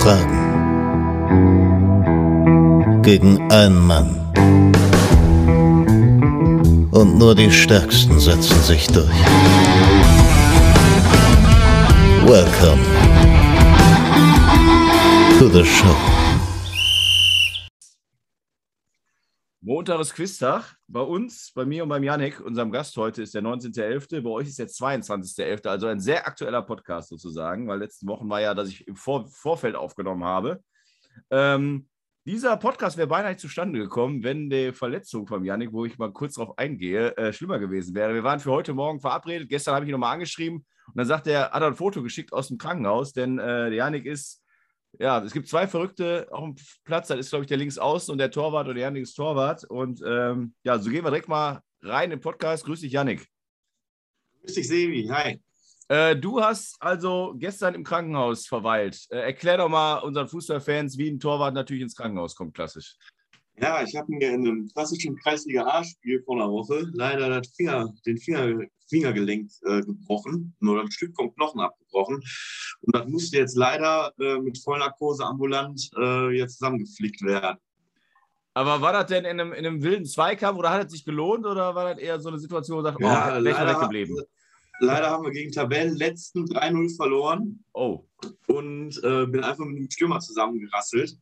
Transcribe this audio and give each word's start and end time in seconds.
Fragen. 0.00 0.38
Gegen 3.02 3.50
einen 3.50 3.86
Mann. 3.86 4.16
Und 6.90 7.18
nur 7.18 7.34
die 7.34 7.50
Stärksten 7.50 8.18
setzen 8.18 8.62
sich 8.62 8.86
durch. 8.88 9.06
Welcome 12.24 12.82
to 15.38 15.48
the 15.48 15.64
show. 15.64 16.17
Montag 19.88 20.02
ist 20.02 20.14
Quiztag. 20.14 20.76
Bei 20.86 21.00
uns, 21.00 21.50
bei 21.54 21.64
mir 21.64 21.82
und 21.82 21.88
beim 21.88 22.02
Janik, 22.02 22.40
unserem 22.40 22.70
Gast 22.70 22.94
heute, 22.98 23.22
ist 23.22 23.34
der 23.34 23.40
19.11. 23.40 24.20
Bei 24.20 24.28
euch 24.28 24.46
ist 24.46 24.58
der 24.58 24.68
22.11. 24.68 25.66
Also 25.66 25.86
ein 25.86 25.98
sehr 25.98 26.26
aktueller 26.26 26.60
Podcast 26.60 27.08
sozusagen, 27.08 27.66
weil 27.66 27.78
letzten 27.78 28.06
Wochen 28.06 28.28
war 28.28 28.38
ja, 28.38 28.52
dass 28.52 28.68
ich 28.68 28.86
im 28.86 28.96
Vor 28.96 29.26
Vorfeld 29.28 29.76
aufgenommen 29.76 30.24
habe. 30.24 30.62
Ähm, 31.30 31.88
dieser 32.26 32.58
Podcast 32.58 32.98
wäre 32.98 33.06
beinahe 33.06 33.38
zustande 33.38 33.78
gekommen, 33.78 34.22
wenn 34.22 34.50
die 34.50 34.72
Verletzung 34.74 35.26
von 35.26 35.42
Janik, 35.42 35.72
wo 35.72 35.86
ich 35.86 35.96
mal 35.96 36.12
kurz 36.12 36.34
darauf 36.34 36.58
eingehe, 36.58 37.16
äh, 37.16 37.32
schlimmer 37.32 37.58
gewesen 37.58 37.94
wäre. 37.94 38.12
Wir 38.12 38.24
waren 38.24 38.40
für 38.40 38.50
heute 38.50 38.74
Morgen 38.74 39.00
verabredet. 39.00 39.48
Gestern 39.48 39.74
habe 39.74 39.86
ich 39.86 39.88
ihn 39.88 39.92
nochmal 39.92 40.12
angeschrieben 40.12 40.66
und 40.88 40.96
dann 40.96 41.06
sagt 41.06 41.26
er, 41.28 41.52
hat 41.52 41.62
er 41.62 41.68
ein 41.68 41.76
Foto 41.76 42.02
geschickt 42.02 42.34
aus 42.34 42.48
dem 42.48 42.58
Krankenhaus, 42.58 43.14
denn 43.14 43.38
äh, 43.38 43.70
Janik 43.70 44.04
ist 44.04 44.37
ja, 44.98 45.22
es 45.22 45.32
gibt 45.32 45.48
zwei 45.48 45.66
Verrückte 45.66 46.28
auf 46.30 46.44
dem 46.44 46.56
Platz. 46.84 47.08
Das 47.08 47.18
ist, 47.18 47.30
glaube 47.30 47.44
ich, 47.44 47.48
der 47.48 47.58
Linksaußen 47.58 48.10
und 48.10 48.18
der 48.18 48.30
Torwart 48.30 48.68
und 48.68 48.76
der 48.76 49.04
Torwart. 49.04 49.64
Und 49.64 50.02
ähm, 50.06 50.54
ja, 50.64 50.78
so 50.78 50.90
gehen 50.90 51.04
wir 51.04 51.10
direkt 51.10 51.28
mal 51.28 51.60
rein 51.82 52.10
im 52.10 52.20
Podcast. 52.20 52.64
Grüß 52.64 52.80
dich, 52.80 52.92
Janik. 52.92 53.26
Grüß 54.42 54.54
dich, 54.54 54.68
Sevi. 54.68 55.06
Hi. 55.08 55.40
Äh, 55.88 56.16
du 56.16 56.40
hast 56.40 56.76
also 56.80 57.34
gestern 57.38 57.74
im 57.74 57.84
Krankenhaus 57.84 58.46
verweilt. 58.46 59.06
Äh, 59.10 59.20
erklär 59.20 59.58
doch 59.58 59.68
mal 59.68 59.98
unseren 59.98 60.28
Fußballfans, 60.28 60.98
wie 60.98 61.10
ein 61.10 61.20
Torwart 61.20 61.54
natürlich 61.54 61.82
ins 61.82 61.96
Krankenhaus 61.96 62.34
kommt, 62.34 62.54
klassisch. 62.54 62.96
Ja, 63.60 63.82
ich 63.82 63.96
habe 63.96 64.12
mir 64.12 64.30
in 64.30 64.46
einem 64.46 64.68
klassischen 64.68 65.16
Kreisliga 65.16 65.64
A-Spiel 65.64 66.22
vor 66.22 66.36
einer 66.36 66.50
Woche 66.50 66.88
leider 66.92 67.42
Finger, 67.56 67.92
den 68.06 68.18
Finger, 68.18 68.66
Fingergelenk 68.88 69.50
äh, 69.64 69.80
gebrochen, 69.80 70.54
nur 70.60 70.80
ein 70.80 70.90
Stück 70.90 71.14
vom 71.16 71.34
Knochen 71.34 71.60
abgebrochen. 71.60 72.22
Und 72.82 72.94
das 72.94 73.06
musste 73.08 73.38
jetzt 73.38 73.56
leider 73.56 74.12
äh, 74.20 74.38
mit 74.38 74.58
Vollnarkose 74.58 75.24
ambulant 75.24 75.90
äh, 75.98 76.30
jetzt 76.36 76.58
zusammengeflickt 76.58 77.22
werden. 77.22 77.58
Aber 78.54 78.80
war 78.80 78.92
das 78.92 79.06
denn 79.06 79.24
in 79.24 79.40
einem, 79.40 79.52
in 79.52 79.66
einem 79.66 79.82
wilden 79.82 80.04
Zweikampf 80.04 80.58
oder 80.58 80.70
hat 80.70 80.86
es 80.86 80.92
sich 80.92 81.04
gelohnt 81.04 81.46
oder 81.46 81.74
war 81.74 81.94
das 81.94 82.02
eher 82.02 82.20
so 82.20 82.28
eine 82.28 82.38
Situation, 82.38 82.78
wo 82.78 82.82
du 82.82 82.88
sagst, 82.88 83.00
ja, 83.00 83.36
oh, 83.36 83.40
leider, 83.40 83.68
weggeblieben? 83.68 84.16
Leider 84.80 85.10
haben 85.10 85.24
wir 85.24 85.32
gegen 85.32 85.50
Tabellenletzten 85.50 86.44
3-0 86.46 86.96
verloren. 86.96 87.64
Oh. 87.72 88.04
Und 88.46 88.96
äh, 89.02 89.26
bin 89.26 89.42
einfach 89.42 89.64
mit 89.64 89.78
dem 89.78 89.90
Stürmer 89.90 90.20
zusammengerasselt. 90.20 91.16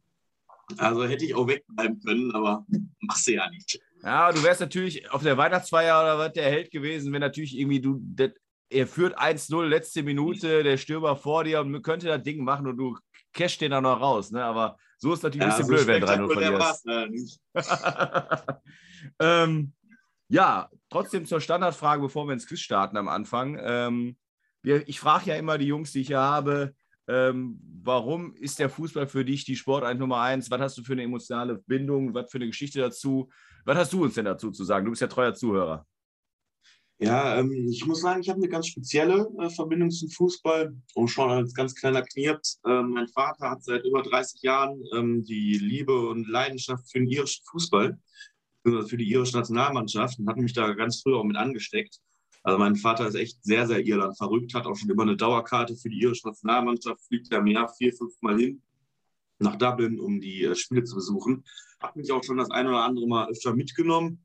Also 0.79 1.05
hätte 1.05 1.25
ich 1.25 1.35
auch 1.35 1.47
wegbleiben 1.47 2.01
können, 2.01 2.33
aber 2.33 2.67
machst 3.01 3.27
du 3.27 3.35
ja 3.35 3.49
nicht. 3.51 3.81
Ja, 4.03 4.33
du 4.33 4.43
wärst 4.43 4.61
natürlich 4.61 5.11
auf 5.11 5.23
der 5.23 5.37
Weihnachtsfeier 5.37 6.01
oder 6.01 6.19
was 6.19 6.33
der 6.33 6.51
Held 6.51 6.71
gewesen, 6.71 7.13
wenn 7.13 7.21
natürlich 7.21 7.57
irgendwie 7.59 7.81
du, 7.81 8.01
das, 8.03 8.31
er 8.69 8.87
führt 8.87 9.19
1-0, 9.19 9.65
letzte 9.65 10.03
Minute, 10.03 10.63
der 10.63 10.77
Stürmer 10.77 11.17
vor 11.17 11.45
dir 11.45 11.61
und 11.61 11.83
könnte 11.83 12.09
das 12.09 12.23
Ding 12.23 12.43
machen 12.45 12.67
und 12.67 12.77
du 12.77 12.97
cashst 13.33 13.61
den 13.61 13.71
dann 13.71 13.85
noch 13.85 14.01
raus. 14.01 14.31
Ne? 14.33 14.45
Aber 14.45 14.77
so 14.99 15.13
ist 15.13 15.23
natürlich 15.23 15.47
ja, 15.47 15.55
ein 15.55 15.59
bisschen 15.59 15.79
so 15.79 15.85
blöd, 15.85 16.03
wenn 16.03 16.05
3-0 16.05 16.83
verlierst. 16.83 17.41
ähm, 19.21 19.73
ja, 20.29 20.69
trotzdem 20.91 21.27
zur 21.27 21.41
Standardfrage, 21.41 22.03
bevor 22.03 22.27
wir 22.27 22.33
ins 22.33 22.47
Quiz 22.47 22.61
starten 22.61 22.97
am 22.97 23.09
Anfang. 23.09 23.59
Ähm, 23.63 24.17
ich 24.63 24.99
frage 24.99 25.31
ja 25.31 25.37
immer 25.37 25.59
die 25.59 25.67
Jungs, 25.67 25.93
die 25.93 26.01
ich 26.01 26.09
hier 26.09 26.19
habe, 26.19 26.75
ähm, 27.09 27.61
warum 27.83 28.35
ist 28.35 28.59
der 28.59 28.69
Fußball 28.69 29.07
für 29.07 29.25
dich 29.25 29.45
die 29.45 29.57
Sportart 29.57 29.99
Nummer 29.99 30.21
eins? 30.21 30.51
Was 30.51 30.61
hast 30.61 30.79
du 30.79 30.83
für 30.83 30.93
eine 30.93 31.05
emotionale 31.05 31.63
Bindung? 31.67 32.15
Was 32.15 32.31
für 32.31 32.39
eine 32.39 32.47
Geschichte 32.47 32.81
dazu? 32.81 33.29
Was 33.65 33.77
hast 33.77 33.93
du 33.93 34.05
uns 34.05 34.15
denn 34.15 34.25
dazu 34.25 34.51
zu 34.51 34.65
sagen? 34.65 34.85
Du 34.85 34.91
bist 34.91 35.03
ja 35.03 35.09
treuer 35.09 35.35
Zuhörer. 35.35 35.87
Ja, 36.99 37.39
ähm, 37.39 37.69
ich 37.69 37.85
muss 37.85 38.01
sagen, 38.01 38.23
ich 38.23 38.29
habe 38.31 38.39
eine 38.39 38.49
ganz 38.49 38.69
spezielle 38.69 39.29
äh, 39.39 39.51
Verbindung 39.51 39.91
zum 39.91 40.09
Fußball 40.09 40.75
und 40.95 41.09
schon 41.09 41.31
als 41.31 41.53
ganz 41.53 41.75
kleiner 41.75 42.03
Knirps. 42.03 42.59
Äh, 42.65 42.83
mein 42.83 43.07
Vater 43.09 43.51
hat 43.51 43.63
seit 43.63 43.85
über 43.85 44.03
30 44.03 44.41
Jahren 44.43 44.83
ähm, 44.95 45.23
die 45.23 45.59
Liebe 45.59 46.09
und 46.09 46.27
Leidenschaft 46.27 46.91
für 46.91 46.99
den 46.99 47.09
irischen 47.09 47.45
Fußball, 47.51 47.99
für 48.65 48.97
die 48.97 49.09
irische 49.09 49.37
Nationalmannschaft 49.37 50.19
und 50.19 50.29
hat 50.29 50.39
mich 50.39 50.53
da 50.53 50.73
ganz 50.73 51.01
früh 51.01 51.15
auch 51.15 51.23
mit 51.23 51.37
angesteckt. 51.37 52.01
Also 52.47 52.61
mein 52.61 52.77
Vater 52.77 53.09
ist 53.09 53.17
echt 53.17 53.43
sehr, 53.43 53.67
sehr 53.67 53.85
Irland 53.85 54.17
verrückt, 54.17 54.55
hat 54.55 54.67
auch 54.67 54.77
schon 54.77 54.89
immer 54.89 55.03
eine 55.03 55.17
Dauerkarte 55.17 55.75
für 55.75 55.89
die 55.89 56.01
irische 56.01 56.29
Nationalmannschaft, 56.29 57.05
fliegt 57.05 57.33
ja 57.33 57.39
im 57.39 57.49
Jahr 57.49 57.69
vier, 57.69 57.93
fünf 57.93 58.15
Mal 58.23 58.39
hin 58.39 58.63
nach 59.41 59.57
Dublin, 59.57 59.99
um 59.99 60.21
die 60.21 60.45
äh, 60.45 60.55
Spiele 60.55 60.85
zu 60.85 60.95
besuchen. 60.95 61.45
Hat 61.81 61.97
mich 61.97 62.13
auch 62.13 62.23
schon 62.23 62.37
das 62.37 62.53
ein 62.53 62.69
oder 62.69 62.85
andere 62.85 63.09
Mal 63.09 63.29
öfter 63.29 63.53
mitgenommen. 63.53 64.25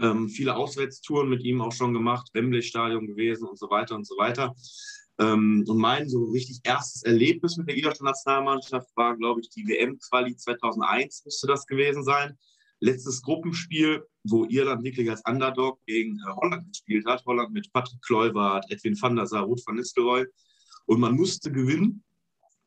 Ähm, 0.00 0.30
viele 0.30 0.56
Auswärtstouren 0.56 1.28
mit 1.28 1.44
ihm 1.44 1.60
auch 1.60 1.72
schon 1.72 1.92
gemacht, 1.92 2.30
Wembley-Stadion 2.32 3.06
gewesen 3.06 3.46
und 3.46 3.58
so 3.58 3.68
weiter 3.68 3.96
und 3.96 4.06
so 4.06 4.16
weiter. 4.16 4.54
Ähm, 5.18 5.66
und 5.68 5.76
mein 5.76 6.08
so 6.08 6.24
richtig 6.30 6.60
erstes 6.64 7.02
Erlebnis 7.02 7.58
mit 7.58 7.68
der 7.68 7.76
irischen 7.76 8.06
Nationalmannschaft 8.06 8.88
war, 8.96 9.14
glaube 9.18 9.42
ich, 9.42 9.50
die 9.50 9.68
WM-Quali 9.68 10.36
2001 10.36 11.26
müsste 11.26 11.48
das 11.48 11.66
gewesen 11.66 12.02
sein 12.02 12.38
letztes 12.82 13.22
Gruppenspiel, 13.22 14.04
wo 14.24 14.44
Irland 14.46 14.84
wirklich 14.84 15.08
als 15.08 15.22
Underdog 15.24 15.80
gegen 15.86 16.18
äh, 16.18 16.32
Holland 16.36 16.68
gespielt 16.68 17.06
hat. 17.06 17.24
Holland 17.24 17.52
mit 17.52 17.72
Patrick 17.72 18.02
Kluivert, 18.02 18.70
Edwin 18.70 19.00
van 19.00 19.16
der 19.16 19.26
Sar, 19.26 19.44
Ruth 19.44 19.62
van 19.64 19.76
Nistelrooy. 19.76 20.26
Und 20.86 21.00
man 21.00 21.14
musste 21.14 21.50
gewinnen, 21.52 22.02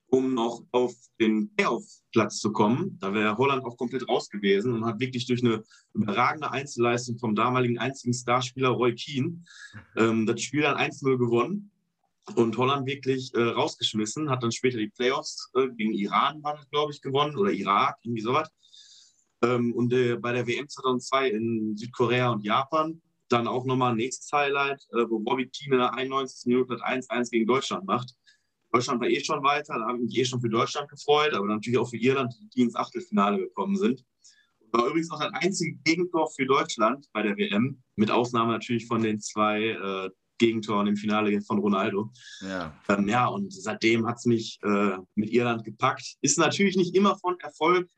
um 0.08 0.34
noch 0.34 0.64
auf 0.72 0.94
den 1.20 1.54
Playoff-Platz 1.56 2.40
zu 2.40 2.54
kommen. 2.54 2.98
Da 3.02 3.14
wäre 3.14 3.38
Holland 3.38 3.66
auch 3.66 3.76
komplett 3.76 4.08
raus 4.08 4.30
gewesen 4.30 4.74
und 4.74 4.86
hat 4.86 5.00
wirklich 5.00 5.26
durch 5.28 5.44
eine 5.44 5.64
überragende 5.94 6.50
Einzelleistung 6.50 7.18
vom 7.18 7.36
damaligen 7.36 7.78
einzigen 7.78 8.14
Starspieler 8.14 8.70
Roy 8.70 8.96
Keane 8.96 9.44
ähm, 9.98 10.26
das 10.26 10.42
Spiel 10.42 10.62
dann 10.62 10.78
1-0 10.78 11.18
gewonnen 11.18 11.72
und 12.36 12.58
Holland 12.58 12.88
wirklich 12.88 13.34
äh, 13.36 13.42
rausgeschmissen, 13.42 14.30
hat 14.30 14.44
dann 14.44 14.52
später 14.52 14.78
die 14.78 14.88
Playoffs 14.88 15.52
äh, 15.56 15.68
gegen 15.76 15.94
Iran, 15.94 16.42
glaube 16.72 16.94
ich, 16.94 17.02
gewonnen 17.02 17.36
oder 17.36 17.52
Irak, 17.52 17.98
irgendwie 18.04 18.22
sowas. 18.22 18.50
Ähm, 19.42 19.74
und 19.74 19.94
äh, 19.94 20.16
bei 20.16 20.32
der 20.32 20.48
WM 20.48 20.68
2002 20.68 21.30
in 21.30 21.78
Südkorea 21.78 22.32
und 22.32 22.44
Japan 22.44 23.02
dann 23.30 23.48
auch 23.48 23.66
nochmal 23.66 23.92
ein 23.92 23.98
nächstes 23.98 24.32
Highlight, 24.32 24.82
äh, 24.94 25.10
wo 25.10 25.20
Bobby 25.20 25.50
Keane 25.50 25.76
in 25.76 25.82
der 25.82 25.94
91. 25.94 26.46
Minute 26.48 26.76
1-1 26.76 27.32
gegen 27.32 27.48
Deutschland 27.48 27.86
macht. 27.86 28.14
Deutschland 28.72 29.00
war 29.00 29.08
eh 29.08 29.24
schon 29.24 29.44
weiter, 29.44 29.76
da 29.80 29.88
habe 29.88 29.98
ich 30.00 30.04
mich 30.04 30.18
eh 30.18 30.26
schon 30.26 30.42
für 30.42 30.50
Deutschland 30.50 30.90
gefreut, 30.90 31.34
aber 31.34 31.48
natürlich 31.48 31.80
auch 31.80 31.90
für 31.90 31.98
Irland, 31.98 32.34
die 32.56 32.62
ins 32.62 32.76
Achtelfinale 32.76 33.38
gekommen 33.38 33.78
sind. 33.78 34.04
War 34.72 34.88
übrigens 34.88 35.12
auch 35.12 35.20
das 35.20 35.32
einzige 35.34 35.78
Gegentor 35.84 36.30
für 36.36 36.46
Deutschland 36.46 37.08
bei 37.14 37.22
der 37.22 37.38
WM, 37.38 37.82
mit 37.96 38.12
Ausnahme 38.12 38.52
natürlich 38.52 38.86
von 38.86 39.02
den 39.02 39.22
zwei 39.22 39.70
äh, 39.70 40.10
Gegentoren 40.38 40.88
im 40.88 40.98
Finale 40.98 41.42
von 41.42 41.60
Ronaldo. 41.60 42.12
Ja, 42.42 42.78
ähm, 42.90 43.08
ja 43.08 43.28
und 43.28 43.54
seitdem 43.54 44.06
hat 44.06 44.18
es 44.18 44.26
mich 44.26 44.60
äh, 44.64 44.98
mit 45.16 45.30
Irland 45.32 45.64
gepackt. 45.64 46.18
Ist 46.22 46.38
natürlich 46.38 46.76
nicht 46.76 46.94
immer 46.96 47.18
von 47.18 47.40
Erfolg 47.40 47.90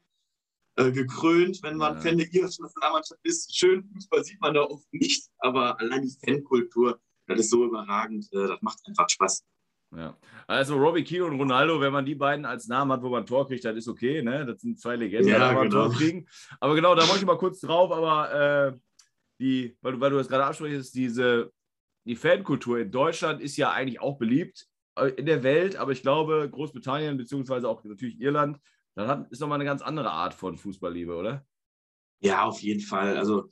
äh, 0.78 0.92
gekrönt, 0.92 1.60
wenn 1.64 1.78
man 1.78 1.96
ja. 1.96 2.02
Fan 2.02 2.18
der 2.18 2.32
irischen 2.32 2.64
Nationalmannschaft 2.64 3.20
ist. 3.24 3.56
Schön 3.56 3.84
Fußball 3.84 4.24
sieht 4.24 4.40
man 4.42 4.54
da 4.54 4.62
oft 4.62 4.86
nicht, 4.94 5.30
aber 5.40 5.80
allein 5.80 6.04
die 6.04 6.18
Fankultur, 6.24 7.00
das 7.28 7.42
ist 7.42 7.50
so 7.50 7.66
überragend, 7.66 8.28
äh, 8.32 8.48
das 8.48 8.62
macht 8.62 8.80
einfach 8.88 9.10
Spaß. 9.10 9.46
Ja. 9.96 10.18
Also 10.48 10.78
Robbie 10.78 11.04
Keane 11.04 11.26
und 11.26 11.40
Ronaldo, 11.40 11.80
wenn 11.80 11.94
man 11.94 12.06
die 12.06 12.16
beiden 12.16 12.46
als 12.46 12.68
Namen 12.68 12.92
hat, 12.92 13.02
wo 13.02 13.10
man 13.10 13.24
ein 13.24 13.26
Tor 13.26 13.48
kriegt, 13.48 13.64
dann 13.64 13.78
ist 13.78 13.88
okay. 13.88 14.22
Ne? 14.22 14.46
Das 14.46 14.62
sind 14.62 14.80
zwei 14.80 14.96
Legenden, 14.98 15.30
ja, 15.30 15.40
die 15.40 15.56
genau. 15.56 15.62
ein 15.62 15.70
Tor 15.70 15.92
kriegen. 15.92 16.28
Aber 16.60 16.76
genau, 16.76 16.94
da 16.94 17.04
wollte 17.04 17.20
ich 17.20 17.26
mal 17.26 17.38
kurz 17.38 17.62
drauf, 17.62 17.92
aber 17.92 18.74
äh, 18.74 18.78
die, 19.40 19.78
weil 19.82 19.94
du, 19.94 20.00
weil 20.00 20.10
du 20.10 20.18
das 20.18 20.28
gerade 20.28 20.46
absprichst, 20.46 20.94
diese 20.94 21.52
die 22.08 22.16
Fankultur 22.16 22.80
in 22.80 22.90
Deutschland 22.90 23.42
ist 23.42 23.58
ja 23.58 23.72
eigentlich 23.72 24.00
auch 24.00 24.18
beliebt 24.18 24.68
äh, 24.96 25.10
in 25.10 25.26
der 25.26 25.44
Welt, 25.44 25.76
aber 25.76 25.92
ich 25.92 26.02
glaube, 26.02 26.50
Großbritannien 26.50 27.18
beziehungsweise 27.18 27.68
auch 27.68 27.84
natürlich 27.84 28.20
Irland 28.20 28.60
hat, 29.06 29.32
ist 29.32 29.40
nochmal 29.40 29.58
eine 29.58 29.66
ganz 29.66 29.82
andere 29.82 30.12
Art 30.12 30.34
von 30.34 30.58
Fußballliebe, 30.58 31.16
oder? 31.16 31.46
Ja, 32.20 32.46
auf 32.46 32.60
jeden 32.62 32.82
Fall. 32.82 33.18
Also 33.18 33.50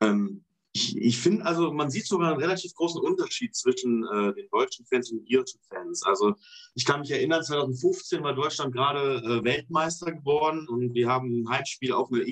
ähm, 0.00 0.44
ich, 0.72 0.96
ich 0.96 1.18
finde, 1.18 1.44
also 1.46 1.72
man 1.72 1.90
sieht 1.90 2.06
sogar 2.06 2.32
einen 2.32 2.40
relativ 2.40 2.74
großen 2.74 3.00
Unterschied 3.00 3.54
zwischen 3.54 4.04
äh, 4.04 4.34
den 4.34 4.48
deutschen 4.50 4.84
Fans 4.86 5.10
und 5.10 5.18
den 5.18 5.26
irischen 5.26 5.60
Fans. 5.68 6.02
Also 6.02 6.34
ich 6.74 6.84
kann 6.84 7.00
mich 7.00 7.12
erinnern, 7.12 7.42
2015 7.42 8.22
war 8.22 8.34
Deutschland 8.34 8.74
gerade 8.74 9.22
äh, 9.24 9.44
Weltmeister 9.44 10.12
geworden 10.12 10.68
und 10.68 10.94
wir 10.94 11.08
haben 11.08 11.42
ein 11.42 11.48
Heimspiel 11.48 11.92
auf 11.92 12.10
eine 12.12 12.22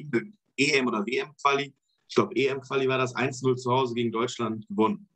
EM- 0.57 0.89
oder 0.89 1.07
WM-Quali. 1.07 1.73
Ich 2.09 2.15
glaube, 2.15 2.35
EM-Quali 2.37 2.89
war 2.89 2.99
das 2.99 3.15
1-0 3.15 3.57
zu 3.57 3.71
Hause 3.71 3.95
gegen 3.95 4.13
Deutschland 4.13 4.67
gewonnen. 4.69 5.09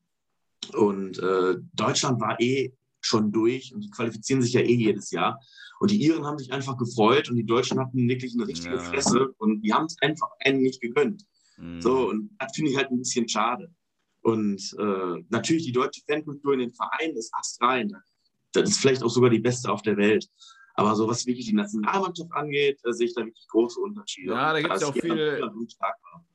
Und 0.72 1.18
äh, 1.18 1.56
Deutschland 1.74 2.20
war 2.20 2.40
eh 2.40 2.72
schon 3.00 3.32
durch 3.32 3.74
und 3.74 3.82
die 3.82 3.90
qualifizieren 3.90 4.42
sich 4.42 4.52
ja 4.52 4.60
eh 4.60 4.74
jedes 4.74 5.10
Jahr. 5.10 5.40
Und 5.78 5.90
die 5.90 6.02
Iren 6.02 6.24
haben 6.24 6.38
sich 6.38 6.52
einfach 6.52 6.76
gefreut 6.76 7.28
und 7.28 7.36
die 7.36 7.44
Deutschen 7.44 7.78
hatten 7.78 8.08
wirklich 8.08 8.34
eine 8.34 8.46
richtige 8.46 8.76
ja. 8.76 8.80
Fresse 8.80 9.28
und 9.38 9.60
die 9.60 9.72
haben 9.72 9.86
es 9.86 9.96
einfach 10.00 10.28
einen 10.40 10.62
nicht 10.62 10.80
gegönnt. 10.80 11.24
Mhm. 11.58 11.80
So, 11.80 12.08
und 12.08 12.30
das 12.38 12.54
finde 12.54 12.70
ich 12.70 12.76
halt 12.76 12.90
ein 12.90 12.98
bisschen 12.98 13.28
schade. 13.28 13.70
Und 14.22 14.60
äh, 14.78 15.24
natürlich 15.28 15.64
die 15.64 15.72
deutsche 15.72 16.02
Fankultur 16.08 16.54
in 16.54 16.60
den 16.60 16.72
Vereinen 16.72 17.16
ist 17.16 17.32
astrein. 17.34 17.94
Das 18.52 18.70
ist 18.70 18.80
vielleicht 18.80 19.02
auch 19.02 19.10
sogar 19.10 19.30
die 19.30 19.38
beste 19.38 19.70
auf 19.70 19.82
der 19.82 19.96
Welt. 19.96 20.26
Aber 20.74 20.94
so 20.94 21.08
was 21.08 21.26
wirklich 21.26 21.46
die 21.46 21.54
Nationalmannschaft 21.54 22.32
angeht, 22.32 22.80
äh, 22.84 22.92
sehe 22.92 23.06
ich 23.06 23.14
da 23.14 23.24
wirklich 23.24 23.46
große 23.48 23.80
Unterschiede. 23.80 24.32
Ja, 24.32 24.52
da 24.52 24.60
gibt 24.60 24.74
es 24.74 24.82
ja 24.82 24.88
auch 24.88 24.94
viele, 24.94 25.50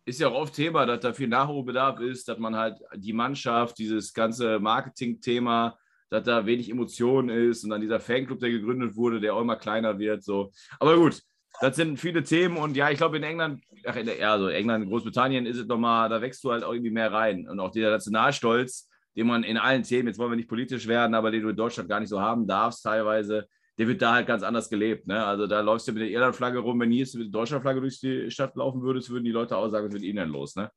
ist 0.06 0.20
ja 0.20 0.30
auch 0.30 0.42
oft 0.42 0.56
Thema, 0.56 0.86
dass 0.86 1.02
da 1.02 1.14
viel 1.14 1.28
Nachholbedarf 1.28 2.00
ist, 2.00 2.28
dass 2.28 2.40
man 2.40 2.56
halt 2.56 2.80
die 2.96 3.14
Mannschaft, 3.14 3.78
dieses 3.78 4.14
ganze 4.14 4.60
Marketing-Thema, 4.60 5.78
dass 6.12 6.24
da 6.24 6.46
wenig 6.46 6.70
Emotion 6.70 7.30
ist 7.30 7.64
und 7.64 7.70
dann 7.70 7.82
dieser 7.82 8.00
Fanclub, 8.00 8.40
der 8.40 8.52
gegründet 8.52 8.96
wurde, 8.96 9.20
der 9.20 9.34
auch 9.34 9.42
immer 9.42 9.56
kleiner 9.56 9.98
wird. 9.98 10.24
So. 10.24 10.52
Aber 10.80 10.98
gut, 10.98 11.22
das 11.62 11.78
sind 11.78 11.98
viele 12.00 12.24
Themen 12.24 12.58
und 12.58 12.76
ja, 12.76 12.90
ich 12.90 12.98
glaube 12.98 13.18
in 13.18 13.24
England, 13.24 13.64
ach, 13.86 13.96
in 13.96 14.08
ja, 14.08 14.34
also 14.34 14.50
England, 14.50 14.88
Großbritannien 14.90 15.46
ist 15.46 15.58
es 15.58 15.68
nochmal, 15.68 16.10
da 16.10 16.22
wächst 16.22 16.44
du 16.44 16.52
halt 16.52 16.64
auch 16.64 16.74
irgendwie 16.74 16.92
mehr 16.92 17.12
rein. 17.12 17.48
Und 17.48 17.60
auch 17.60 17.72
dieser 17.72 17.92
Nationalstolz, 17.92 18.90
den 19.16 19.28
man 19.28 19.44
in 19.44 19.58
allen 19.58 19.84
Themen, 19.84 20.08
jetzt 20.08 20.20
wollen 20.20 20.32
wir 20.32 20.36
nicht 20.36 20.50
politisch 20.50 20.86
werden, 20.88 21.16
aber 21.16 21.32
den 21.32 21.44
du 21.44 21.50
in 21.50 21.56
Deutschland 21.56 21.90
gar 21.90 22.02
nicht 22.02 22.10
so 22.10 22.20
haben 22.20 22.46
darfst 22.46 22.84
teilweise, 22.84 23.48
der 23.78 23.88
wird 23.88 24.02
da 24.02 24.14
halt 24.16 24.28
ganz 24.28 24.44
anders 24.44 24.70
gelebt. 24.70 25.08
Ne? 25.08 25.26
Also 25.26 25.48
da 25.48 25.62
läufst 25.62 25.88
du 25.88 25.94
mit 25.94 26.02
der 26.02 26.10
Irland-Flagge 26.10 26.60
rum, 26.60 26.80
wenn 26.82 26.92
hier 26.92 27.08
mit 27.14 27.26
der 27.26 27.32
Deutschland-Flagge 27.32 27.80
durch 27.80 28.00
die 28.02 28.30
Stadt 28.30 28.56
laufen 28.56 28.82
würdest, 28.82 29.10
würden 29.10 29.24
die 29.24 29.32
Leute 29.32 29.56
auch 29.56 29.70
sagen, 29.70 29.88
ist 29.88 29.94
mit 29.94 30.04
ihnen 30.04 30.30
los. 30.30 30.56
Ne? 30.56 30.70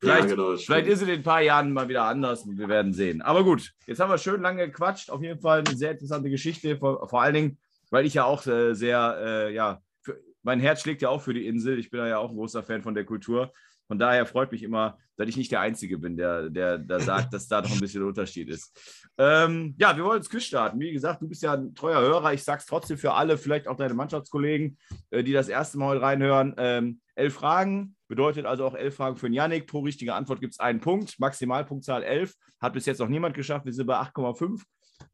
Vielleicht, 0.00 0.30
ja, 0.30 0.34
genau, 0.34 0.56
Vielleicht 0.56 0.86
ist 0.86 1.02
es 1.02 1.08
in 1.08 1.14
ein 1.14 1.22
paar 1.22 1.42
Jahren 1.42 1.72
mal 1.72 1.88
wieder 1.88 2.04
anders 2.04 2.42
und 2.44 2.58
wir 2.58 2.68
werden 2.68 2.94
sehen. 2.94 3.20
Aber 3.20 3.44
gut, 3.44 3.72
jetzt 3.86 4.00
haben 4.00 4.10
wir 4.10 4.16
schön 4.16 4.40
lange 4.40 4.66
gequatscht. 4.66 5.10
Auf 5.10 5.22
jeden 5.22 5.40
Fall 5.40 5.62
eine 5.66 5.76
sehr 5.76 5.90
interessante 5.90 6.30
Geschichte. 6.30 6.78
Vor, 6.78 7.06
vor 7.06 7.20
allen 7.20 7.34
Dingen, 7.34 7.58
weil 7.90 8.06
ich 8.06 8.14
ja 8.14 8.24
auch 8.24 8.46
äh, 8.46 8.72
sehr, 8.72 9.18
äh, 9.22 9.54
ja, 9.54 9.82
für, 10.00 10.18
mein 10.42 10.58
Herz 10.58 10.80
schlägt 10.80 11.02
ja 11.02 11.10
auch 11.10 11.20
für 11.20 11.34
die 11.34 11.46
Insel. 11.46 11.78
Ich 11.78 11.90
bin 11.90 12.00
ja 12.00 12.16
auch 12.16 12.30
ein 12.30 12.36
großer 12.36 12.62
Fan 12.62 12.82
von 12.82 12.94
der 12.94 13.04
Kultur. 13.04 13.52
Von 13.88 13.98
daher 13.98 14.24
freut 14.24 14.52
mich 14.52 14.62
immer, 14.62 14.96
dass 15.16 15.28
ich 15.28 15.36
nicht 15.36 15.52
der 15.52 15.60
Einzige 15.60 15.98
bin, 15.98 16.16
der, 16.16 16.48
der, 16.48 16.78
der 16.78 17.00
sagt, 17.00 17.34
dass 17.34 17.46
da 17.46 17.60
noch 17.60 17.70
ein 17.70 17.80
bisschen 17.80 18.02
Unterschied 18.02 18.48
ist. 18.48 19.04
Ähm, 19.18 19.74
ja, 19.78 19.94
wir 19.94 20.04
wollen 20.04 20.18
ins 20.18 20.30
Quiz 20.30 20.44
starten. 20.44 20.80
Wie 20.80 20.92
gesagt, 20.92 21.20
du 21.20 21.28
bist 21.28 21.42
ja 21.42 21.52
ein 21.52 21.74
treuer 21.74 22.00
Hörer. 22.00 22.32
Ich 22.32 22.42
sage 22.42 22.60
es 22.60 22.66
trotzdem 22.66 22.96
für 22.96 23.12
alle, 23.12 23.36
vielleicht 23.36 23.68
auch 23.68 23.76
deine 23.76 23.92
Mannschaftskollegen, 23.92 24.78
äh, 25.10 25.22
die 25.22 25.32
das 25.32 25.48
erste 25.48 25.76
Mal 25.76 25.88
heute 25.88 26.02
reinhören. 26.02 26.54
Ähm, 26.56 27.00
elf 27.16 27.34
Fragen 27.34 27.96
bedeutet 28.10 28.44
also 28.44 28.66
auch 28.66 28.74
elf 28.74 28.96
Fragen 28.96 29.16
für 29.16 29.28
den 29.28 29.34
Yannick. 29.34 29.68
Pro 29.68 29.78
richtige 29.78 30.14
Antwort 30.14 30.40
gibt 30.40 30.52
es 30.52 30.58
einen 30.58 30.80
Punkt. 30.80 31.18
Maximalpunktzahl 31.20 32.02
11. 32.02 32.34
Hat 32.60 32.72
bis 32.72 32.84
jetzt 32.84 32.98
noch 32.98 33.08
niemand 33.08 33.36
geschafft. 33.36 33.64
Wir 33.64 33.72
sind 33.72 33.86
bei 33.86 33.94
8,5. 33.94 34.62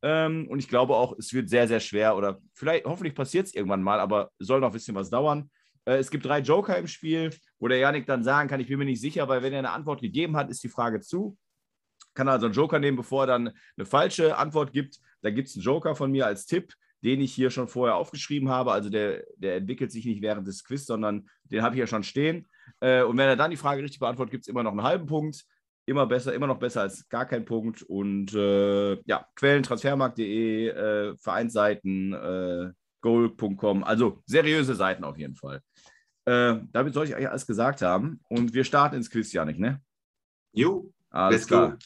Ähm, 0.01 0.49
und 0.49 0.59
ich 0.59 0.67
glaube 0.67 0.97
auch, 0.97 1.15
es 1.19 1.33
wird 1.35 1.51
sehr, 1.51 1.69
sehr 1.69 1.79
schwer 1.79 2.17
oder 2.17 2.41
vielleicht, 2.55 2.87
hoffentlich 2.87 3.15
passiert 3.15 3.47
es 3.47 3.55
irgendwann 3.55 3.83
mal, 3.83 4.01
aber 4.01 4.31
soll 4.39 4.61
noch 4.61 4.69
ein 4.69 4.73
bisschen 4.73 4.95
was 4.95 5.11
dauern. 5.11 5.51
Äh, 5.85 5.99
es 5.99 6.11
gibt 6.11 6.25
drei 6.25 6.41
Joker 6.41 6.77
im 6.79 6.87
Spiel, 6.87 7.31
wo 7.59 7.69
der 7.69 7.79
Yannick 7.79 8.07
dann 8.07 8.25
sagen 8.25 8.49
kann, 8.49 8.61
ich 8.61 8.67
bin 8.67 8.79
mir 8.79 8.87
nicht 8.87 9.01
sicher, 9.01 9.29
weil 9.29 9.43
wenn 9.43 9.53
er 9.53 9.61
eine 9.61 9.71
Antwort 9.71 10.01
gegeben 10.01 10.35
hat, 10.35 10.51
ist 10.51 10.65
die 10.65 10.71
Frage 10.71 11.01
zu. 11.01 11.37
Kann 12.15 12.29
also 12.29 12.47
einen 12.47 12.55
Joker 12.55 12.79
nehmen, 12.79 12.97
bevor 12.97 13.25
er 13.25 13.27
dann 13.27 13.53
eine 13.77 13.87
falsche 13.87 14.39
Antwort 14.39 14.73
gibt. 14.73 14.99
Da 15.21 15.31
gibt 15.31 15.49
es 15.49 15.55
einen 15.55 15.65
Joker 15.65 15.95
von 15.95 16.11
mir 16.11 16.27
als 16.27 16.47
Tipp, 16.47 16.73
den 17.07 17.21
ich 17.21 17.33
hier 17.33 17.51
schon 17.51 17.69
vorher 17.69 17.95
aufgeschrieben 17.95 18.49
habe. 18.49 18.73
Also 18.73 18.91
der, 18.91 19.23
der 19.37 19.55
entwickelt 19.55 19.93
sich 19.93 20.05
nicht 20.05 20.23
während 20.23 20.49
des 20.49 20.65
Quiz, 20.65 20.87
sondern 20.87 21.29
den 21.45 21.63
habe 21.63 21.77
ich 21.77 21.79
ja 21.79 21.87
schon 21.87 22.03
stehen. 22.03 22.49
Äh, 22.81 23.05
und 23.05 23.17
wenn 23.17 23.29
er 23.29 23.37
dann 23.37 23.53
die 23.53 23.57
Frage 23.57 23.81
richtig 23.81 24.01
beantwortet, 24.01 24.33
gibt 24.33 24.43
es 24.43 24.49
immer 24.49 24.65
noch 24.65 24.73
einen 24.73 24.83
halben 24.83 25.07
Punkt. 25.07 25.45
Immer 25.89 26.07
besser, 26.07 26.35
immer 26.35 26.49
noch 26.49 26.59
besser 26.59 26.81
als 26.81 27.09
gar 27.09 27.25
kein 27.25 27.45
Punkt. 27.45 27.83
Und 27.83 28.35
äh, 28.35 29.01
ja, 29.05 29.25
Quellen 29.37 29.63
transfermarkt.de, 29.63 30.69
äh, 30.69 31.17
Vereinsseiten, 31.17 32.13
äh, 32.13 32.73
goal.com, 33.03 33.85
also 33.85 34.21
seriöse 34.27 34.75
Seiten 34.75 35.05
auf 35.05 35.17
jeden 35.17 35.37
Fall. 35.37 35.61
Äh, 36.25 36.57
damit 36.73 36.93
soll 36.93 37.05
ich 37.07 37.15
eigentlich 37.15 37.29
alles 37.29 37.47
gesagt 37.47 37.83
haben. 37.83 38.21
Und 38.29 38.53
wir 38.53 38.65
starten 38.65 38.97
ins 38.97 39.11
Quiz, 39.11 39.33
Janik, 39.33 39.61
ne? 39.61 39.81
Jo, 40.53 40.93
Alles 41.11 41.43
Let's 41.43 41.47
klar. 41.47 41.71
go. 41.71 41.77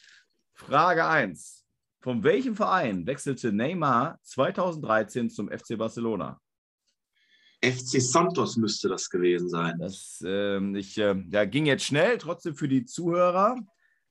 Frage 0.55 1.05
1. 1.05 1.59
Von 2.02 2.25
welchem 2.25 2.56
Verein 2.56 3.06
wechselte 3.06 3.52
Neymar 3.52 4.19
2013 4.23 5.29
zum 5.29 5.50
FC 5.50 5.76
Barcelona? 5.76 6.41
FC 7.62 8.00
Santos 8.00 8.56
müsste 8.56 8.88
das 8.88 9.11
gewesen 9.11 9.50
sein. 9.50 9.79
Das 9.79 10.25
ähm, 10.26 10.75
ich, 10.75 10.97
ähm, 10.97 11.29
ja, 11.31 11.44
ging 11.44 11.67
jetzt 11.67 11.85
schnell, 11.85 12.17
trotzdem 12.17 12.55
für 12.55 12.69
die 12.69 12.87
Zuhörer. 12.87 13.56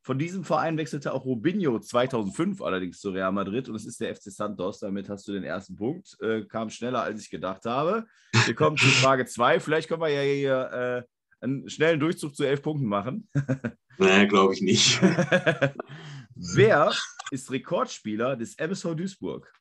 Von 0.03 0.19
diesem 0.19 0.43
Verein 0.43 0.77
wechselte 0.77 1.13
auch 1.13 1.25
Robinho 1.25 1.79
2005 1.79 2.61
allerdings 2.61 2.99
zu 2.99 3.09
Real 3.09 3.31
Madrid 3.31 3.67
und 3.69 3.75
es 3.75 3.87
ist 3.87 3.99
der 3.99 4.15
FC 4.15 4.31
Santos. 4.31 4.79
Damit 4.79 5.09
hast 5.09 5.27
du 5.27 5.33
den 5.33 5.43
ersten 5.43 5.75
Punkt. 5.75 6.15
Äh, 6.21 6.45
kam 6.45 6.69
schneller, 6.69 7.01
als 7.01 7.23
ich 7.23 7.31
gedacht 7.31 7.65
habe. 7.65 8.05
Wir 8.45 8.53
kommen 8.53 8.77
zu 8.77 8.85
Frage 9.01 9.25
2. 9.25 9.59
Vielleicht 9.59 9.89
können 9.89 10.01
wir 10.01 10.09
ja 10.09 10.21
hier 10.21 11.05
äh, 11.41 11.43
einen 11.43 11.67
schnellen 11.69 11.99
Durchzug 11.99 12.35
zu 12.35 12.43
elf 12.43 12.61
Punkten 12.61 12.85
machen. 12.85 13.27
Naja, 13.97 14.25
glaube 14.25 14.53
ich 14.53 14.61
nicht. 14.61 15.01
Wer 16.41 16.93
ist 17.31 17.51
Rekordspieler 17.51 18.37
des 18.37 18.55
MSV 18.57 18.95
Duisburg? 18.95 19.51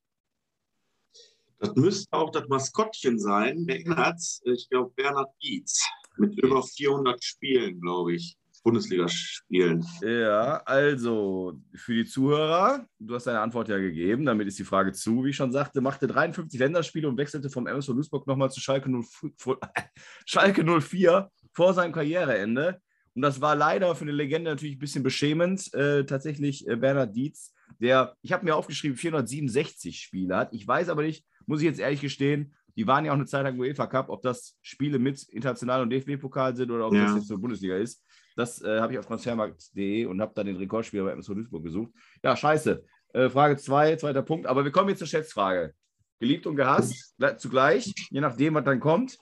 Das 1.59 1.75
müsste 1.75 2.13
auch 2.13 2.31
das 2.31 2.47
Maskottchen 2.47 3.19
sein. 3.19 3.65
Wer 3.67 3.79
erinnert? 3.79 4.21
Ich 4.45 4.69
glaube, 4.71 4.93
Bernhard 4.95 5.33
Dietz. 5.43 5.85
Mit 6.19 6.41
über 6.41 6.63
400 6.63 7.23
Spielen, 7.23 7.81
glaube 7.81 8.15
ich. 8.15 8.37
Bundesligaspielen. 8.63 9.85
Ja, 10.03 10.63
also 10.67 11.61
für 11.75 11.95
die 11.95 12.05
Zuhörer, 12.05 12.87
du 13.01 13.15
hast 13.15 13.27
deine 13.27 13.41
Antwort 13.41 13.69
ja 13.69 13.79
gegeben, 13.79 14.25
damit 14.25 14.47
ist 14.47 14.59
die 14.59 14.65
Frage 14.65 14.93
zu, 14.93 15.25
wie 15.25 15.31
ich 15.31 15.37
schon 15.37 15.53
sagte, 15.53 15.81
machte 15.81 16.07
53 16.07 16.61
Länderspiele 16.61 17.09
und 17.09 17.17
wechselte 17.17 17.51
vom 17.51 17.67
MSV 17.67 17.89
Duisburg 17.89 18.27
nochmal 18.27 18.51
zu 18.51 18.61
Schalke, 18.61 18.89
05, 18.89 19.59
Schalke 20.27 20.81
04 20.81 21.31
vor 21.53 21.75
seinem 21.75 21.93
Karriereende. 21.93 22.81
Und 23.19 23.23
das 23.23 23.41
war 23.41 23.57
leider 23.57 23.97
für 23.97 24.03
eine 24.03 24.13
Legende 24.13 24.49
natürlich 24.49 24.77
ein 24.77 24.79
bisschen 24.79 25.03
beschämend. 25.03 25.75
Äh, 25.75 26.05
tatsächlich 26.05 26.69
äh, 26.69 26.77
Bernhard 26.77 27.17
Dietz, 27.17 27.53
der, 27.81 28.15
ich 28.23 28.33
habe 28.33 28.45
mir 28.45 28.55
aufgeschrieben, 28.55 28.97
467 28.97 29.99
Spiele 30.01 30.37
hat. 30.37 30.53
Ich 30.55 30.65
weiß 30.69 30.89
aber 30.89 31.03
nicht, 31.03 31.27
muss 31.45 31.59
ich 31.61 31.67
jetzt 31.67 31.81
ehrlich 31.81 32.01
gestehen, 32.01 32.55
die 32.77 32.87
waren 32.87 33.05
ja 33.05 33.11
auch 33.11 33.17
eine 33.17 33.27
Zeit 33.27 33.43
lang 33.43 33.59
UEFA 33.59 33.89
Cup, 33.89 34.09
ob 34.09 34.23
das 34.23 34.57
Spiele 34.63 35.01
mit 35.01 35.21
International- 35.31 35.83
und 35.83 35.91
DFB-Pokal 35.91 36.55
sind 36.55 36.71
oder 36.71 36.87
ob 36.87 36.95
Ja. 36.95 37.07
das 37.07 37.17
jetzt 37.17 37.27
zur 37.27 37.41
Bundesliga 37.41 37.77
ist. 37.77 38.05
Das 38.37 38.63
äh, 38.63 38.79
habe 38.79 38.93
ich 38.93 39.01
auf 39.01 39.07
transfermarkt.de 39.07 40.05
und 40.05 40.21
habe 40.21 40.33
dann 40.37 40.47
den 40.47 40.55
Rekordspieler 40.57 41.03
bei 41.03 41.11
MSV 41.11 41.35
Duisburg 41.35 41.65
gesucht. 41.65 41.91
Ja, 42.23 42.37
scheiße. 42.37 42.85
Äh, 43.15 43.31
Frage 43.31 43.57
2, 43.57 43.97
zweiter 43.97 44.23
Punkt. 44.23 44.47
Aber 44.47 44.63
wir 44.63 44.71
kommen 44.71 44.91
jetzt 44.91 45.01
zur 45.01 45.09
Schätzfrage. 45.09 45.75
Geliebt 46.21 46.47
und 46.47 46.55
gehasst, 46.55 47.15
gle- 47.19 47.37
zugleich, 47.37 47.93
je 48.11 48.21
nachdem, 48.21 48.55
was 48.55 48.63
dann 48.65 48.79
kommt. 48.79 49.19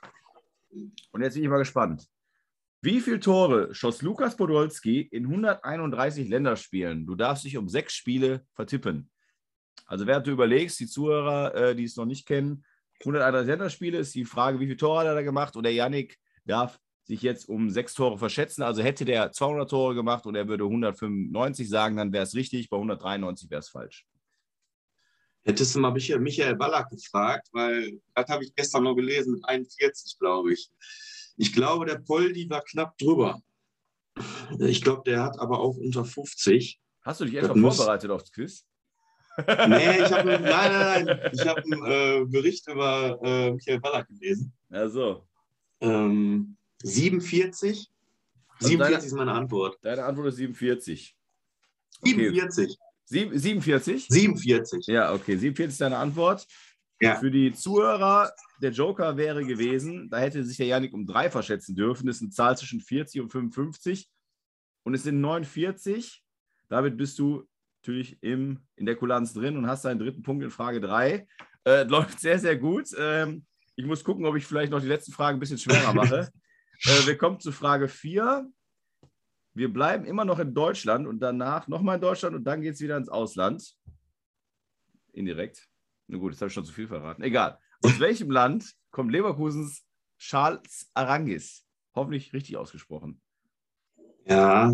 Und 1.12 1.22
jetzt 1.22 1.32
bin 1.32 1.44
ich 1.44 1.48
mal 1.48 1.56
gespannt. 1.56 2.06
Wie 2.86 3.00
viele 3.00 3.18
Tore 3.18 3.74
schoss 3.74 4.00
Lukas 4.00 4.36
Podolski 4.36 5.00
in 5.00 5.24
131 5.24 6.28
Länderspielen? 6.28 7.04
Du 7.04 7.16
darfst 7.16 7.42
dich 7.42 7.56
um 7.56 7.68
sechs 7.68 7.94
Spiele 7.94 8.46
vertippen. 8.54 9.10
Also, 9.86 10.06
während 10.06 10.28
du 10.28 10.30
überlegst, 10.30 10.78
die 10.78 10.86
Zuhörer, 10.86 11.52
äh, 11.56 11.74
die 11.74 11.82
es 11.82 11.96
noch 11.96 12.04
nicht 12.04 12.28
kennen, 12.28 12.64
131 13.00 13.48
Länderspiele 13.48 13.98
ist 13.98 14.14
die 14.14 14.24
Frage, 14.24 14.60
wie 14.60 14.66
viele 14.66 14.76
Tore 14.76 15.00
hat 15.00 15.06
er 15.06 15.14
da 15.16 15.22
gemacht? 15.22 15.56
Und 15.56 15.64
der 15.64 15.72
Yannick 15.72 16.16
darf 16.44 16.78
sich 17.02 17.22
jetzt 17.22 17.48
um 17.48 17.70
sechs 17.70 17.92
Tore 17.92 18.18
verschätzen. 18.18 18.62
Also 18.62 18.84
hätte 18.84 19.04
der 19.04 19.32
200 19.32 19.68
Tore 19.68 19.96
gemacht 19.96 20.24
und 20.24 20.36
er 20.36 20.46
würde 20.46 20.62
195 20.62 21.68
sagen, 21.68 21.96
dann 21.96 22.12
wäre 22.12 22.22
es 22.22 22.36
richtig. 22.36 22.70
Bei 22.70 22.76
193 22.76 23.50
wäre 23.50 23.58
es 23.58 23.68
falsch. 23.68 24.06
Hättest 25.44 25.74
du 25.74 25.80
mal 25.80 25.90
Michael, 25.90 26.54
Ballack 26.54 26.90
gefragt, 26.90 27.48
weil 27.50 28.00
das 28.14 28.28
habe 28.28 28.44
ich 28.44 28.54
gestern 28.54 28.84
noch 28.84 28.94
gelesen, 28.94 29.32
mit 29.32 29.44
41, 29.44 30.20
glaube 30.20 30.52
ich. 30.52 30.70
Ich 31.36 31.52
glaube, 31.52 31.86
der 31.86 31.98
Poldi 31.98 32.48
war 32.48 32.62
knapp 32.62 32.96
drüber. 32.98 33.40
Ich 34.58 34.80
glaube, 34.82 35.02
der 35.04 35.22
hat 35.22 35.38
aber 35.38 35.60
auch 35.60 35.76
unter 35.76 36.04
50. 36.04 36.80
Hast 37.02 37.20
du 37.20 37.24
dich 37.26 37.34
etwa 37.34 37.54
muss- 37.54 37.76
vorbereitet 37.76 38.10
aufs 38.10 38.32
Quiz? 38.32 38.64
Nee, 39.38 39.98
ich 40.02 40.10
habe 40.12 40.30
nein, 40.40 40.42
nein, 40.42 41.04
nein. 41.04 41.30
Ich 41.32 41.46
habe 41.46 41.62
einen 41.62 41.84
äh, 41.84 42.24
Bericht 42.26 42.66
über 42.68 43.18
äh, 43.22 43.52
Michael 43.52 43.80
Ballack 43.80 44.08
gelesen. 44.08 44.52
Also, 44.70 45.26
Ähm, 45.80 46.56
47. 46.82 47.90
Also 48.48 48.68
47 48.68 48.78
deine- 48.78 49.04
ist 49.06 49.12
meine 49.12 49.32
Antwort. 49.32 49.78
deine 49.82 50.04
Antwort 50.04 50.28
ist 50.28 50.36
47. 50.36 51.14
Okay. 52.00 52.14
47. 52.30 52.78
Sieb- 53.04 53.30
47? 53.34 54.06
47. 54.08 54.86
Ja, 54.86 55.12
okay. 55.12 55.36
47 55.36 55.72
ist 55.74 55.80
deine 55.82 55.98
Antwort. 55.98 56.46
Ja. 57.00 57.16
Für 57.16 57.30
die 57.30 57.52
Zuhörer, 57.52 58.32
der 58.60 58.70
Joker 58.70 59.16
wäre 59.16 59.44
gewesen, 59.44 60.08
da 60.10 60.18
hätte 60.18 60.42
sich 60.44 60.56
der 60.56 60.66
Janik 60.66 60.94
um 60.94 61.06
drei 61.06 61.30
verschätzen 61.30 61.74
dürfen. 61.74 62.06
Das 62.06 62.16
ist 62.16 62.22
eine 62.22 62.30
Zahl 62.30 62.56
zwischen 62.56 62.80
40 62.80 63.20
und 63.20 63.30
55. 63.30 64.08
Und 64.84 64.94
es 64.94 65.02
sind 65.02 65.20
49. 65.20 66.22
Damit 66.68 66.96
bist 66.96 67.18
du 67.18 67.46
natürlich 67.82 68.22
im, 68.22 68.60
in 68.76 68.86
der 68.86 68.96
Kulanz 68.96 69.32
drin 69.32 69.56
und 69.56 69.66
hast 69.66 69.84
deinen 69.84 69.98
dritten 69.98 70.22
Punkt 70.22 70.42
in 70.42 70.50
Frage 70.50 70.80
3. 70.80 71.26
Äh, 71.64 71.82
läuft 71.84 72.20
sehr, 72.20 72.38
sehr 72.38 72.56
gut. 72.56 72.88
Ähm, 72.98 73.44
ich 73.74 73.84
muss 73.84 74.02
gucken, 74.02 74.24
ob 74.26 74.36
ich 74.36 74.46
vielleicht 74.46 74.72
noch 74.72 74.80
die 74.80 74.88
letzten 74.88 75.12
Fragen 75.12 75.36
ein 75.36 75.40
bisschen 75.40 75.58
schwerer 75.58 75.92
mache. 75.94 76.30
äh, 76.84 77.06
wir 77.06 77.16
kommen 77.16 77.40
zu 77.40 77.52
Frage 77.52 77.88
4. 77.88 78.50
Wir 79.54 79.72
bleiben 79.72 80.04
immer 80.04 80.24
noch 80.24 80.38
in 80.38 80.52
Deutschland 80.52 81.06
und 81.06 81.20
danach 81.20 81.68
nochmal 81.68 81.96
in 81.96 82.02
Deutschland 82.02 82.36
und 82.36 82.44
dann 82.44 82.60
geht 82.60 82.74
es 82.74 82.80
wieder 82.80 82.96
ins 82.96 83.08
Ausland. 83.08 83.74
Indirekt. 85.12 85.66
Na 86.08 86.18
gut, 86.18 86.32
jetzt 86.32 86.40
habe 86.40 86.48
ich 86.48 86.54
schon 86.54 86.64
zu 86.64 86.72
viel 86.72 86.86
verraten. 86.86 87.22
Egal. 87.22 87.58
Aus 87.82 88.00
welchem 88.00 88.30
Land 88.30 88.74
kommt 88.90 89.12
Leverkusens 89.12 89.84
Charles 90.18 90.90
Arangis? 90.94 91.64
Hoffentlich 91.94 92.32
richtig 92.32 92.56
ausgesprochen. 92.56 93.20
Ja. 94.26 94.72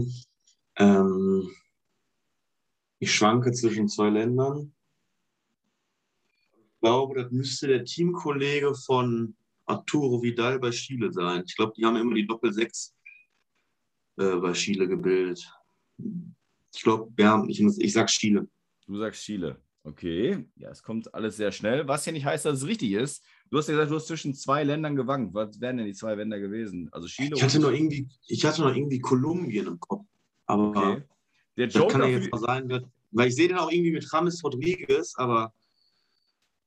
Ähm, 0.76 1.50
ich 2.99 3.14
schwanke 3.14 3.52
zwischen 3.52 3.88
zwei 3.88 4.11
Ländern. 4.11 4.75
glaube, 6.80 7.23
das 7.23 7.30
müsste 7.30 7.68
der 7.68 7.85
Teamkollege 7.85 8.75
von 8.75 9.37
Arturo 9.66 10.23
Vidal 10.23 10.59
bei 10.59 10.71
Chile 10.71 11.12
sein. 11.12 11.42
Ich 11.47 11.56
glaube, 11.56 11.73
die 11.76 11.85
haben 11.85 11.97
immer 11.97 12.14
die 12.14 12.26
Doppel-6 12.26 12.92
äh, 14.18 14.37
bei 14.37 14.52
Chile 14.52 14.88
gebildet. 14.88 15.47
Ich 16.75 16.82
glaube, 16.82 17.12
ja, 17.18 17.44
ich, 17.47 17.61
ich 17.61 17.92
sag 17.92 18.09
Chile. 18.09 18.49
Du 18.87 18.97
sagst 18.97 19.23
Chile. 19.23 19.61
Okay, 19.84 20.48
ja, 20.56 20.70
es 20.70 20.82
kommt 20.82 21.12
alles 21.12 21.36
sehr 21.36 21.50
schnell. 21.50 21.88
Was 21.88 22.06
ja 22.06 22.12
nicht 22.12 22.24
heißt, 22.24 22.44
dass 22.44 22.58
es 22.62 22.66
richtig 22.66 22.92
ist. 22.92 23.24
Du 23.50 23.58
hast 23.58 23.66
ja 23.68 23.74
gesagt, 23.74 23.90
du 23.90 23.96
hast 23.96 24.06
zwischen 24.06 24.32
zwei 24.32 24.62
Ländern 24.62 24.94
gewankt. 24.94 25.34
Was 25.34 25.60
wären 25.60 25.76
denn 25.76 25.86
die 25.86 25.92
zwei 25.94 26.14
Länder 26.14 26.38
gewesen? 26.38 26.88
Also 26.92 27.08
Chile 27.08 27.34
Ich 27.34 27.42
hatte 27.42 27.56
und 27.58 27.64
noch 27.64 27.72
irgendwie, 27.72 28.08
ich 28.28 28.44
hatte 28.44 28.62
noch 28.62 28.74
irgendwie 28.74 29.00
Kolumbien 29.00 29.66
im 29.66 29.80
Kopf. 29.80 30.06
Aber 30.46 30.68
Okay. 30.68 31.02
Der 31.56 31.66
das 31.66 31.74
kann 31.74 31.82
Joker, 31.82 32.06
ja 32.06 32.18
jetzt 32.18 32.30
mal 32.32 32.38
sein, 32.38 32.88
weil 33.10 33.28
ich 33.28 33.34
sehe 33.34 33.48
den 33.48 33.58
auch 33.58 33.70
irgendwie 33.70 33.92
mit 33.92 34.10
Rames 34.12 34.42
Rodriguez, 34.42 35.14
aber 35.16 35.52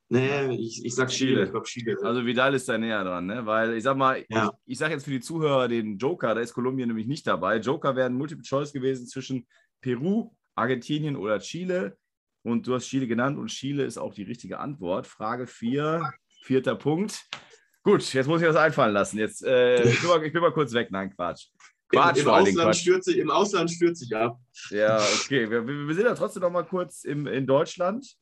nee, 0.09 0.53
ich, 0.55 0.85
ich 0.85 0.93
sag 0.93 1.09
Chile. 1.09 1.45
Ich 1.45 1.51
glaube 1.51 1.65
Chile. 1.65 1.97
also 2.03 2.23
Vidal 2.25 2.53
ist 2.53 2.69
da 2.69 2.77
näher 2.77 3.03
dran, 3.03 3.25
ne? 3.25 3.45
Weil 3.45 3.73
ich 3.75 3.83
sag 3.83 3.97
mal, 3.97 4.23
Ja. 4.29 4.51
ich, 4.65 4.73
ich 4.73 4.77
sage 4.77 4.93
jetzt 4.93 5.05
für 5.05 5.11
die 5.11 5.21
Zuhörer 5.21 5.67
den 5.67 5.97
Joker, 5.97 6.35
da 6.35 6.41
ist 6.41 6.53
Kolumbien 6.53 6.87
nämlich 6.87 7.07
nicht 7.07 7.25
dabei. 7.25 7.57
Joker 7.57 7.95
wären 7.95 8.13
Multiple 8.13 8.43
Choice 8.43 8.73
gewesen 8.73 9.07
zwischen 9.07 9.47
Peru, 9.81 10.31
Argentinien 10.53 11.15
oder 11.15 11.39
Chile. 11.39 11.97
Und 12.45 12.67
du 12.67 12.75
hast 12.75 12.85
Chile 12.85 13.07
genannt 13.07 13.39
und 13.39 13.47
Chile 13.47 13.83
ist 13.85 13.97
auch 13.97 14.13
die 14.13 14.21
richtige 14.21 14.59
Antwort. 14.59 15.07
Frage 15.07 15.47
4, 15.47 16.13
vierter 16.43 16.75
Punkt. 16.75 17.27
Gut, 17.81 18.13
jetzt 18.13 18.27
muss 18.27 18.39
ich 18.39 18.47
was 18.47 18.55
einfallen 18.55 18.93
lassen. 18.93 19.17
Jetzt, 19.17 19.43
äh, 19.43 19.81
ich, 19.89 19.99
bin 19.99 20.09
mal, 20.09 20.23
ich 20.23 20.31
bin 20.31 20.41
mal 20.43 20.53
kurz 20.53 20.71
weg. 20.71 20.91
Nein, 20.91 21.09
Quatsch. 21.09 21.47
Quatsch, 21.89 22.17
Im, 22.17 22.27
im, 22.27 22.29
Ausland 22.29 22.57
Quatsch. 22.57 22.81
stürze, 22.81 23.17
Im 23.17 23.31
Ausland 23.31 23.71
stürze 23.71 24.05
ich 24.05 24.15
ab. 24.15 24.39
Ja, 24.69 24.97
okay. 25.23 25.49
Wir, 25.49 25.67
wir 25.67 25.87
wir 25.87 25.95
sind 25.95 26.05
ja 26.05 26.13
trotzdem 26.13 26.43
noch 26.43 26.51
mal 26.51 26.65
kurz 26.65 27.03
im, 27.03 27.25
in 27.25 27.47
Deutschland. 27.47 28.15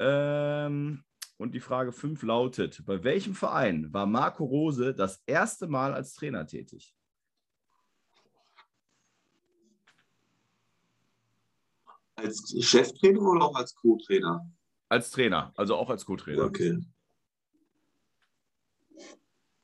Ähm, 0.00 1.02
und 1.38 1.54
die 1.54 1.60
Frage 1.60 1.92
5 1.92 2.22
lautet: 2.24 2.84
Bei 2.84 3.02
welchem 3.04 3.34
Verein 3.34 3.90
war 3.90 4.04
Marco 4.04 4.44
Rose 4.44 4.92
das 4.92 5.22
erste 5.24 5.66
Mal 5.66 5.94
als 5.94 6.12
Trainer 6.12 6.46
tätig? 6.46 6.94
Als 12.16 12.54
Cheftrainer 12.60 13.20
oder 13.20 13.44
auch 13.44 13.54
als 13.54 13.74
Co-Trainer? 13.74 14.50
Als 14.88 15.10
Trainer, 15.10 15.52
also 15.56 15.76
auch 15.76 15.90
als 15.90 16.04
Co-Trainer. 16.04 16.44
Okay. 16.44 16.78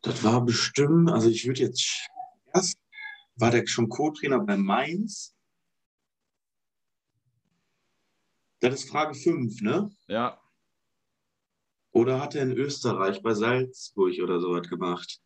Das 0.02 0.22
war 0.24 0.44
bestimmt, 0.44 1.10
also 1.10 1.28
ich 1.28 1.46
würde 1.46 1.60
jetzt 1.60 2.08
erst, 2.52 2.78
war 3.36 3.50
der 3.50 3.66
schon 3.66 3.88
Co-Trainer 3.88 4.40
bei 4.40 4.56
Mainz? 4.56 5.34
Das 8.60 8.74
ist 8.74 8.90
Frage 8.90 9.14
5, 9.14 9.60
ne? 9.62 9.90
Ja, 10.06 10.42
Oder 11.92 12.20
hat 12.20 12.34
er 12.34 12.42
in 12.42 12.52
Österreich 12.52 13.22
bei 13.22 13.34
Salzburg 13.34 14.18
oder 14.22 14.40
sowas 14.40 14.68
gemacht? 14.68 15.20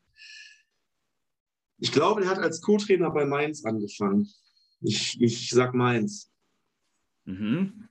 Ich 1.79 1.93
glaube, 1.93 2.23
der 2.23 2.31
hat 2.31 2.39
als 2.39 2.61
Co-Trainer 2.61 3.11
bei 3.11 3.25
Mainz 3.25 3.65
angefangen. 3.65 4.29
Ich, 4.81 5.21
ich 5.21 5.51
sag 5.51 5.75
Mainz. 5.75 6.33
Mhm. 7.27 7.89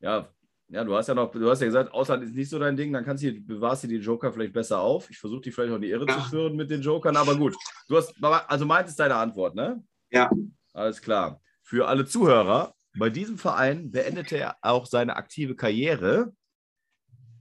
ja, 0.00 0.28
ja, 0.68 0.84
du 0.84 0.96
hast 0.96 1.06
ja 1.08 1.14
noch, 1.14 1.30
du 1.30 1.50
hast 1.50 1.60
ja 1.60 1.66
gesagt, 1.66 1.92
Ausland 1.92 2.24
ist 2.24 2.34
nicht 2.34 2.48
so 2.48 2.58
dein 2.58 2.76
Ding, 2.76 2.94
dann 2.94 3.04
kannst 3.04 3.22
du, 3.22 3.30
bewahrst 3.40 3.84
du 3.84 3.88
die 3.88 3.96
Joker 3.96 4.32
vielleicht 4.32 4.54
besser 4.54 4.80
auf. 4.80 5.10
Ich 5.10 5.18
versuche 5.18 5.42
die 5.42 5.52
vielleicht 5.52 5.70
auch 5.70 5.76
in 5.76 5.82
die 5.82 5.90
Irre 5.90 6.06
zu 6.06 6.14
Ja. 6.14 6.20
führen 6.22 6.56
mit 6.56 6.70
den 6.70 6.80
Jokern, 6.80 7.14
aber 7.14 7.36
gut. 7.36 7.54
Du 7.88 7.96
hast, 7.98 8.14
also 8.22 8.64
meint 8.64 8.88
ist 8.88 8.98
deine 8.98 9.16
Antwort, 9.16 9.54
ne? 9.54 9.84
Ja. 10.10 10.30
Alles 10.72 11.02
klar. 11.02 11.42
Für 11.62 11.88
alle 11.88 12.06
Zuhörer, 12.06 12.74
bei 12.96 13.10
diesem 13.10 13.36
Verein 13.36 13.90
beendete 13.90 14.38
er 14.38 14.56
auch 14.62 14.86
seine 14.86 15.16
aktive 15.16 15.54
Karriere 15.54 16.32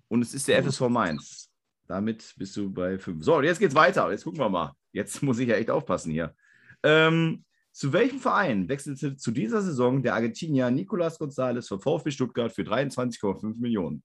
und 0.09 0.21
es 0.21 0.33
ist 0.33 0.49
der 0.49 0.61
FSV 0.61 0.89
Mainz. 0.89 1.49
Damit 1.87 2.33
bist 2.35 2.55
du 2.57 2.69
bei 2.69 2.97
fünf. 2.99 3.23
So, 3.23 3.41
jetzt 3.41 3.59
geht's 3.59 3.75
weiter. 3.75 4.11
Jetzt 4.11 4.25
gucken 4.25 4.39
wir 4.39 4.49
mal. 4.49 4.73
Jetzt 4.91 5.23
muss 5.23 5.39
ich 5.39 5.47
ja 5.47 5.55
echt 5.55 5.69
aufpassen 5.69 6.11
hier. 6.11 6.35
Ähm, 6.83 7.45
zu 7.71 7.93
welchem 7.93 8.19
Verein 8.19 8.67
wechselte 8.67 9.15
zu 9.15 9.31
dieser 9.31 9.61
Saison 9.61 10.03
der 10.03 10.15
Argentinier 10.15 10.69
Nicolas 10.71 11.19
González 11.19 11.67
von 11.67 11.79
VfB 11.79 12.11
Stuttgart 12.11 12.51
für 12.51 12.63
23,5 12.63 13.55
Millionen? 13.57 14.03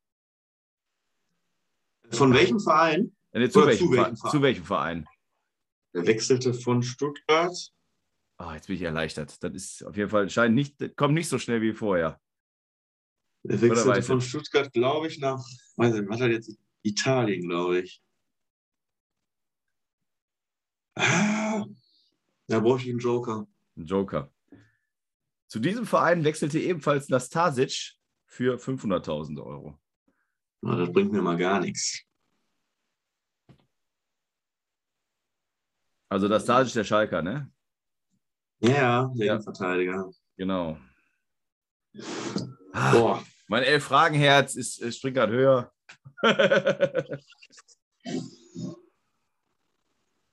Von 2.11 2.33
welchem 2.33 2.61
Verein? 2.61 3.17
Äh, 3.33 3.41
nee, 3.41 3.49
zu, 3.49 3.67
welchem 3.67 3.89
zu 3.89 3.93
Verein? 3.93 4.05
welchem 4.05 4.17
Verein? 4.17 4.31
zu 4.31 4.43
welchem 4.43 4.65
Verein? 4.65 5.07
Er 5.93 6.07
wechselte 6.07 6.55
von 6.55 6.83
Stuttgart. 6.83 7.73
Ah, 8.39 8.55
jetzt 8.55 8.67
bin 8.67 8.77
ich 8.77 8.83
erleichtert. 8.83 9.43
Das 9.43 9.53
ist 9.53 9.85
auf 9.85 9.97
jeden 9.97 10.11
Fall, 10.11 10.29
scheint 10.29 10.55
nicht, 10.55 10.97
kommt 10.97 11.15
nicht 11.15 11.29
so 11.29 11.39
schnell 11.39 11.63
wie 11.63 11.73
vorher. 11.73 12.21
Er 13.45 13.61
wechselte 13.61 14.03
von 14.03 14.21
Stuttgart, 14.21 14.73
glaube 14.73 15.09
ich, 15.09 15.19
nach, 15.19 15.45
weiß 15.77 15.95
nicht, 15.95 16.09
was 16.09 16.21
hat 16.21 16.29
er 16.29 16.35
jetzt? 16.35 16.57
Italien, 16.83 17.49
glaube 17.49 17.81
ich. 17.81 18.03
Ah, 20.95 21.65
da 22.47 22.61
brauche 22.61 22.81
ich 22.81 22.91
einen 22.91 22.99
Joker. 22.99 23.47
Ein 23.77 23.85
Joker. 23.85 24.33
Zu 25.49 25.61
diesem 25.61 25.87
Verein 25.87 26.25
wechselte 26.25 26.59
ebenfalls 26.59 27.09
Nastasic 27.09 27.95
für 28.25 28.57
500.000 28.59 29.43
Euro. 29.43 29.79
Na, 30.63 30.77
das 30.77 30.91
bringt 30.93 31.13
mir 31.13 31.23
mal 31.23 31.37
gar 31.37 31.61
nichts. 31.61 32.03
Also 36.09 36.29
Nastasic 36.29 36.73
der 36.75 36.85
Schalker, 36.85 37.23
ne? 37.23 37.51
Ja, 38.61 39.13
der 39.15 39.27
Ja. 39.27 39.35
Innenverteidiger. 39.35 40.11
Genau. 40.37 40.79
Ah, 42.73 42.93
Boah, 42.93 43.25
mein 43.49 43.63
Elf-Fragen-Herz 43.63 44.55
ist, 44.55 44.81
ist 44.81 44.99
springt 44.99 45.17
gerade 45.17 45.33
höher. 45.33 45.73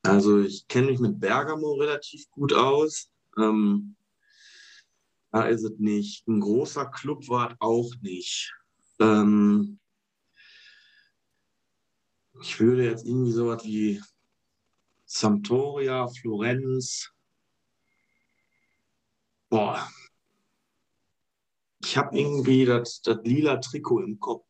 also 0.04 0.42
ich 0.42 0.68
kenne 0.68 0.88
mich 0.88 1.00
mit 1.00 1.20
Bergamo 1.20 1.74
relativ 1.74 2.30
gut 2.32 2.54
aus. 2.54 3.13
Ähm, 3.38 3.96
da 5.32 5.46
ist 5.48 5.64
es 5.64 5.78
nicht. 5.80 6.28
Ein 6.28 6.40
großer 6.40 6.86
Club 6.92 7.28
war 7.28 7.52
es 7.52 7.58
auch 7.60 7.92
nicht. 8.02 8.54
Ähm, 9.00 9.80
ich 12.42 12.60
würde 12.60 12.86
jetzt 12.86 13.06
irgendwie 13.06 13.32
sowas 13.32 13.64
wie 13.64 14.02
Sampdoria, 15.06 16.08
Florenz. 16.08 17.12
Boah. 19.50 19.88
Ich 21.84 21.98
habe 21.98 22.18
irgendwie 22.18 22.66
das, 22.66 23.02
das 23.02 23.18
lila 23.24 23.58
Trikot 23.58 24.02
im 24.02 24.20
Kopf. 24.20 24.48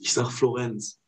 Ich 0.00 0.12
sag 0.12 0.30
Florenz. 0.30 1.00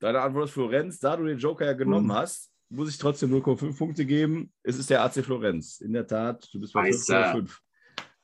Deine 0.00 0.20
Antwort 0.22 0.46
ist 0.48 0.54
Florenz. 0.54 0.98
Da 0.98 1.16
du 1.16 1.24
den 1.24 1.38
Joker 1.38 1.66
ja 1.66 1.72
genommen 1.74 2.08
Mhm. 2.08 2.12
hast, 2.14 2.50
muss 2.70 2.88
ich 2.88 2.98
trotzdem 2.98 3.34
0,5 3.34 3.76
Punkte 3.76 4.06
geben. 4.06 4.52
Es 4.62 4.78
ist 4.78 4.90
der 4.90 5.02
AC 5.02 5.24
Florenz. 5.24 5.80
In 5.80 5.92
der 5.92 6.06
Tat, 6.06 6.48
du 6.52 6.60
bist 6.60 6.72
bei 6.72 6.86
Scheiße. 6.86 7.14
5,5. 7.14 7.58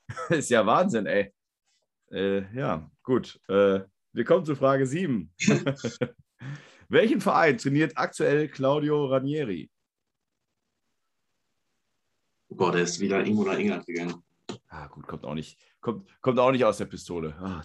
ist 0.39 0.51
ja 0.51 0.65
Wahnsinn, 0.65 1.07
ey. 1.07 1.35
Äh, 2.11 2.57
ja, 2.57 2.91
gut. 3.03 3.41
Äh, 3.49 3.81
wir 4.13 4.25
kommen 4.25 4.45
zu 4.45 4.55
Frage 4.55 4.87
7. 4.87 5.33
Welchen 6.89 7.21
Verein 7.21 7.59
trainiert 7.59 7.93
aktuell 7.97 8.49
Claudio 8.49 9.07
Ranieri? 9.07 9.69
Boah, 12.49 12.71
der 12.71 12.83
ist 12.83 13.01
wieder 13.01 13.19
irgendwo 13.19 13.45
nach 13.45 13.59
England 13.59 13.85
gegangen. 13.85 14.23
Ah, 14.69 14.87
gut, 14.87 15.07
kommt 15.07 15.25
auch 15.25 15.35
nicht, 15.35 15.59
kommt, 15.81 16.09
kommt 16.21 16.39
auch 16.39 16.53
nicht 16.53 16.65
aus 16.65 16.79
der 16.79 16.87
Pistole. 16.87 17.35
Ah, 17.41 17.63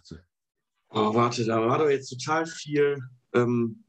Oh, 0.93 1.13
warte, 1.13 1.45
da 1.45 1.65
war 1.65 1.77
doch 1.77 1.89
jetzt 1.89 2.09
total 2.09 2.45
viel 2.45 3.01
ähm, 3.33 3.85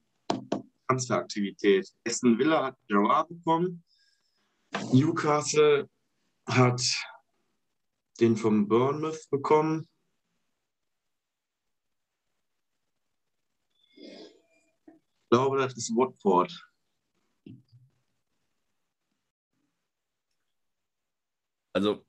Transferaktivität. 0.92 1.88
Aston 2.06 2.38
Villa 2.38 2.64
hat 2.64 2.76
Gerard 2.86 3.28
bekommen. 3.28 3.82
Newcastle 4.92 5.88
hat 6.46 6.82
den 8.20 8.36
vom 8.36 8.68
Bournemouth 8.68 9.28
bekommen. 9.30 9.88
Ich 13.96 15.30
glaube, 15.30 15.58
das 15.58 15.74
ist 15.76 15.90
Watford. 15.96 16.52
Also, 21.74 22.04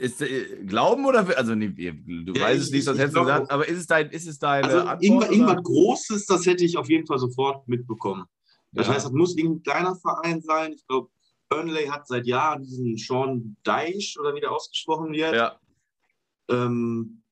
ist, 0.00 0.20
äh, 0.20 0.64
Glauben 0.66 1.04
oder, 1.06 1.26
also, 1.38 1.54
nee, 1.54 1.68
du 1.68 2.32
Ja, 2.32 2.42
weißt 2.42 2.60
es 2.62 2.66
ich- 2.68 2.74
nicht, 2.74 2.84
sonst 2.84 2.98
hättest 2.98 3.16
du 3.16 3.20
gesagt, 3.20 3.50
aber 3.50 3.68
ist 3.68 3.78
es, 3.78 3.86
dein, 3.86 4.10
ist 4.10 4.26
es 4.26 4.38
deine 4.38 4.66
Also 4.66 4.78
Antwort? 4.80 5.02
irgendwas, 5.02 5.30
irgendwas 5.30 5.62
Großes, 5.62 6.26
das 6.26 6.46
hätte 6.46 6.64
ich 6.64 6.76
auf 6.76 6.88
jeden 6.90 7.06
Fall 7.06 7.18
sofort 7.18 7.66
mitbekommen. 7.68 8.24
Das 8.72 8.88
Ja. 8.88 8.94
heißt, 8.94 9.04
das 9.06 9.12
muss 9.12 9.36
irgendein 9.36 9.62
kleiner 9.62 9.94
Verein 9.96 10.40
sein. 10.42 10.72
Ich 10.72 10.84
glaube, 10.86 11.08
Burnley 11.48 11.86
hat 11.86 12.08
seit 12.08 12.26
Jahren 12.26 12.64
diesen 12.64 12.96
Sean 12.96 13.56
Dyche 13.64 14.18
oder 14.18 14.34
wie 14.34 14.40
der 14.40 14.50
ausgesprochen 14.50 15.12
wird. 15.12 15.34
Ja, 15.34 15.58
Ähm, 16.50 17.22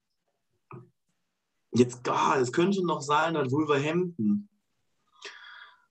jetzt 1.75 2.02
gar, 2.05 2.38
es 2.38 2.52
könnte 2.52 2.85
noch 2.87 3.02
sein, 3.02 3.35
dass 3.35 3.50
Wolverhampton. 3.50 4.49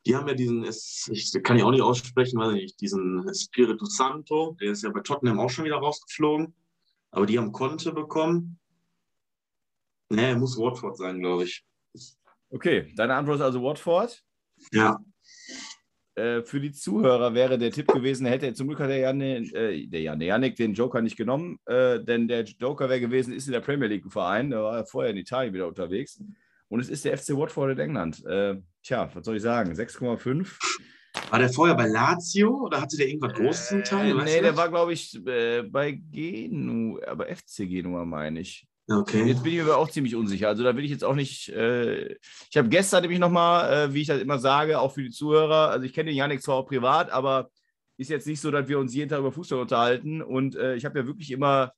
Die 0.06 0.16
haben 0.16 0.28
ja 0.28 0.34
diesen, 0.34 0.64
es, 0.64 1.10
ich 1.12 1.32
kann 1.44 1.58
ich 1.58 1.64
auch 1.64 1.72
nicht 1.72 1.82
aussprechen, 1.82 2.40
weiß 2.40 2.56
ich 2.56 2.62
nicht, 2.62 2.82
diesen 2.82 3.28
Espirito 3.28 3.86
Santo, 3.86 4.58
der 4.60 4.72
ist 4.72 4.84
ja 4.84 4.90
bei 4.90 5.02
Tottenham 5.02 5.40
auch 5.40 5.50
schon 5.50 5.66
wieder 5.66 5.78
rausgeflogen. 5.78 6.56
Aber 7.12 7.26
die 7.26 7.38
haben 7.38 7.52
Conte 7.52 7.92
bekommen. 7.92 8.58
Nee, 10.10 10.36
muss 10.36 10.58
Watford 10.58 10.98
sein, 10.98 11.20
glaube 11.20 11.44
ich. 11.44 11.64
Okay, 12.50 12.92
deine 12.96 13.16
Antwort 13.16 13.38
ist 13.38 13.44
also 13.44 13.62
Watford. 13.62 14.24
Ja. 14.72 15.00
Äh, 16.16 16.42
für 16.42 16.60
die 16.60 16.74
Zuhörer 16.74 17.34
wäre 17.34 17.58
der 17.58 17.72
Tipp 17.72 17.88
gewesen, 17.88 18.26
hätte 18.26 18.54
zum 18.54 18.68
Glück 18.68 18.82
hat 18.82 18.90
der, 18.90 18.98
Janne, 18.98 19.38
äh, 19.38 19.88
der, 19.88 20.02
Jan, 20.02 20.20
der 20.20 20.28
Janik 20.28 20.58
den 20.58 20.74
Joker 20.74 21.02
nicht 21.02 21.16
genommen, 21.16 21.60
äh, 21.66 22.04
denn 22.04 22.28
der 22.28 22.44
Joker 22.44 22.90
wäre 22.90 23.00
gewesen, 23.00 23.34
ist 23.34 23.48
in 23.48 23.54
der 23.54 23.62
Premier 23.62 23.88
League 23.88 24.06
ein 24.06 24.10
Verein, 24.10 24.50
der 24.50 24.62
war 24.62 24.78
ja 24.78 24.84
vorher 24.84 25.12
in 25.12 25.18
Italien 25.18 25.54
wieder 25.54 25.68
unterwegs. 25.68 26.22
Und 26.68 26.82
es 26.82 26.90
ist 26.90 27.06
der 27.06 27.18
FC 27.18 27.30
Watford 27.30 27.72
in 27.72 27.80
England. 27.80 28.24
Äh, 28.82 28.88
tja, 28.88 29.10
was 29.14 29.26
soll 29.26 29.38
ich 29.38 29.44
sagen? 29.44 29.74
6,5. 29.74 30.58
War 31.30 31.40
der 31.40 31.50
vorher 31.50 31.76
bei 31.76 31.88
Lazio 31.88 32.66
oder 32.66 32.82
hatte 32.82 32.98
der 32.98 33.08
irgendwas 33.08 33.34
Großes 33.34 33.72
im 33.72 33.84
Teil? 33.84 34.20
Äh, 34.20 34.24
nee, 34.24 34.42
der 34.42 34.56
war, 34.56 34.70
glaube 34.70 34.94
ich, 34.94 35.16
äh, 35.26 35.64
bei 35.64 35.92
Genua, 35.92 37.02
aber 37.08 37.28
FC 37.28 37.68
Genua 37.68 38.06
meine 38.06 38.40
ich. 38.40 38.66
Okay. 38.90 39.26
Jetzt 39.26 39.44
bin 39.44 39.54
ich 39.54 39.60
mir 39.60 39.66
aber 39.66 39.78
auch 39.78 39.90
ziemlich 39.90 40.16
unsicher. 40.16 40.48
Also 40.48 40.64
da 40.64 40.76
will 40.76 40.84
ich 40.84 40.92
jetzt 40.92 41.04
auch 41.04 41.16
nicht. 41.16 41.50
Äh, 41.50 42.16
ich 42.50 42.58
habe 42.58 42.70
gestern 42.70 43.02
nämlich 43.02 43.20
nochmal, 43.20 43.90
äh, 43.90 43.94
wie 43.94 44.02
ich 44.02 44.08
das 44.08 44.22
immer 44.22 44.40
sage, 44.40 44.80
auch 44.80 44.94
für 44.94 45.04
die 45.04 45.12
Zuhörer, 45.12 45.70
also 45.70 45.86
ich 45.86 45.94
kenne 45.94 46.10
den 46.10 46.18
Janik 46.18 46.42
zwar 46.42 46.56
auch 46.56 46.68
privat, 46.68 47.12
aber 47.12 47.50
ist 47.98 48.10
jetzt 48.10 48.28
nicht 48.28 48.42
so, 48.42 48.50
dass 48.52 48.68
wir 48.68 48.80
uns 48.80 48.94
jeden 48.94 49.10
Tag 49.10 49.20
über 49.20 49.32
Fußball 49.32 49.60
unterhalten. 49.60 50.22
Und 50.22 50.56
äh, 50.56 50.76
ich 50.76 50.86
habe 50.86 51.00
ja 51.00 51.06
wirklich 51.06 51.32
immer 51.32 51.72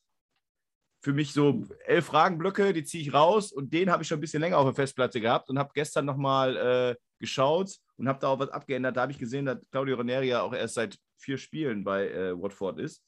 für 1.03 1.11
mich 1.11 1.33
so 1.33 1.65
elf 1.85 2.05
Fragenblöcke, 2.05 2.71
die 2.71 2.85
ziehe 2.85 3.03
ich 3.03 3.13
raus 3.13 3.51
und 3.51 3.73
den 3.73 3.91
habe 3.91 4.03
ich 4.03 4.07
schon 4.07 4.19
ein 4.19 4.21
bisschen 4.21 4.39
länger 4.39 4.57
auf 4.57 4.65
der 4.65 4.73
Festplatte 4.73 5.19
gehabt 5.19 5.49
und 5.49 5.59
habe 5.59 5.71
gestern 5.73 6.05
nochmal 6.05 6.55
äh, 6.55 6.95
geschaut 7.19 7.75
und 7.97 8.07
habe 8.07 8.19
da 8.19 8.29
auch 8.29 8.39
was 8.39 8.49
abgeändert. 8.49 8.95
Da 8.95 9.01
habe 9.01 9.11
ich 9.11 9.19
gesehen, 9.19 9.45
dass 9.45 9.59
Claudio 9.69 9.97
Ranieri 9.97 10.29
ja 10.29 10.41
auch 10.41 10.53
erst 10.53 10.75
seit 10.75 10.97
vier 11.17 11.37
Spielen 11.37 11.83
bei 11.83 12.09
äh, 12.09 12.41
Watford 12.41 12.79
ist. 12.79 13.03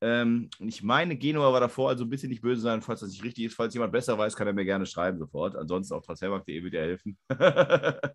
Ähm, 0.00 0.50
ich 0.58 0.82
meine, 0.82 1.16
Genua 1.16 1.52
war 1.52 1.60
davor, 1.60 1.90
also 1.90 2.04
ein 2.04 2.10
bisschen 2.10 2.30
nicht 2.30 2.42
böse 2.42 2.62
sein, 2.62 2.82
falls 2.82 3.00
das 3.00 3.10
nicht 3.10 3.22
richtig 3.22 3.44
ist. 3.44 3.54
Falls 3.54 3.74
jemand 3.74 3.92
besser 3.92 4.18
weiß, 4.18 4.34
kann 4.34 4.48
er 4.48 4.52
mir 4.52 4.64
gerne 4.64 4.84
schreiben 4.84 5.18
sofort. 5.18 5.54
Ansonsten 5.54 5.94
auf 5.94 6.04
transfermarkt.de 6.04 6.64
wird 6.64 6.74
er 6.74 6.82
helfen. 6.82 7.16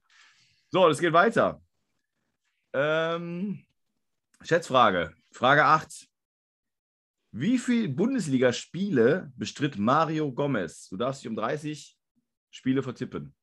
so, 0.69 0.89
es 0.89 0.99
geht 0.99 1.13
weiter. 1.13 1.61
Ähm, 2.73 3.63
Schätzfrage. 4.41 5.13
Frage 5.31 5.63
8. 5.63 6.10
Wie 7.31 7.57
viele 7.57 7.87
Bundesligaspiele 7.87 9.31
bestritt 9.37 9.77
Mario 9.77 10.31
Gomez? 10.33 10.89
Du 10.89 10.97
darfst 10.97 11.23
dich 11.23 11.29
um 11.29 11.35
30 11.35 11.97
Spiele 12.49 12.83
vertippen. 12.83 13.33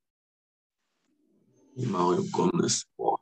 Mario 1.74 2.24
Gomez. 2.30 2.84
Boah. 2.96 3.18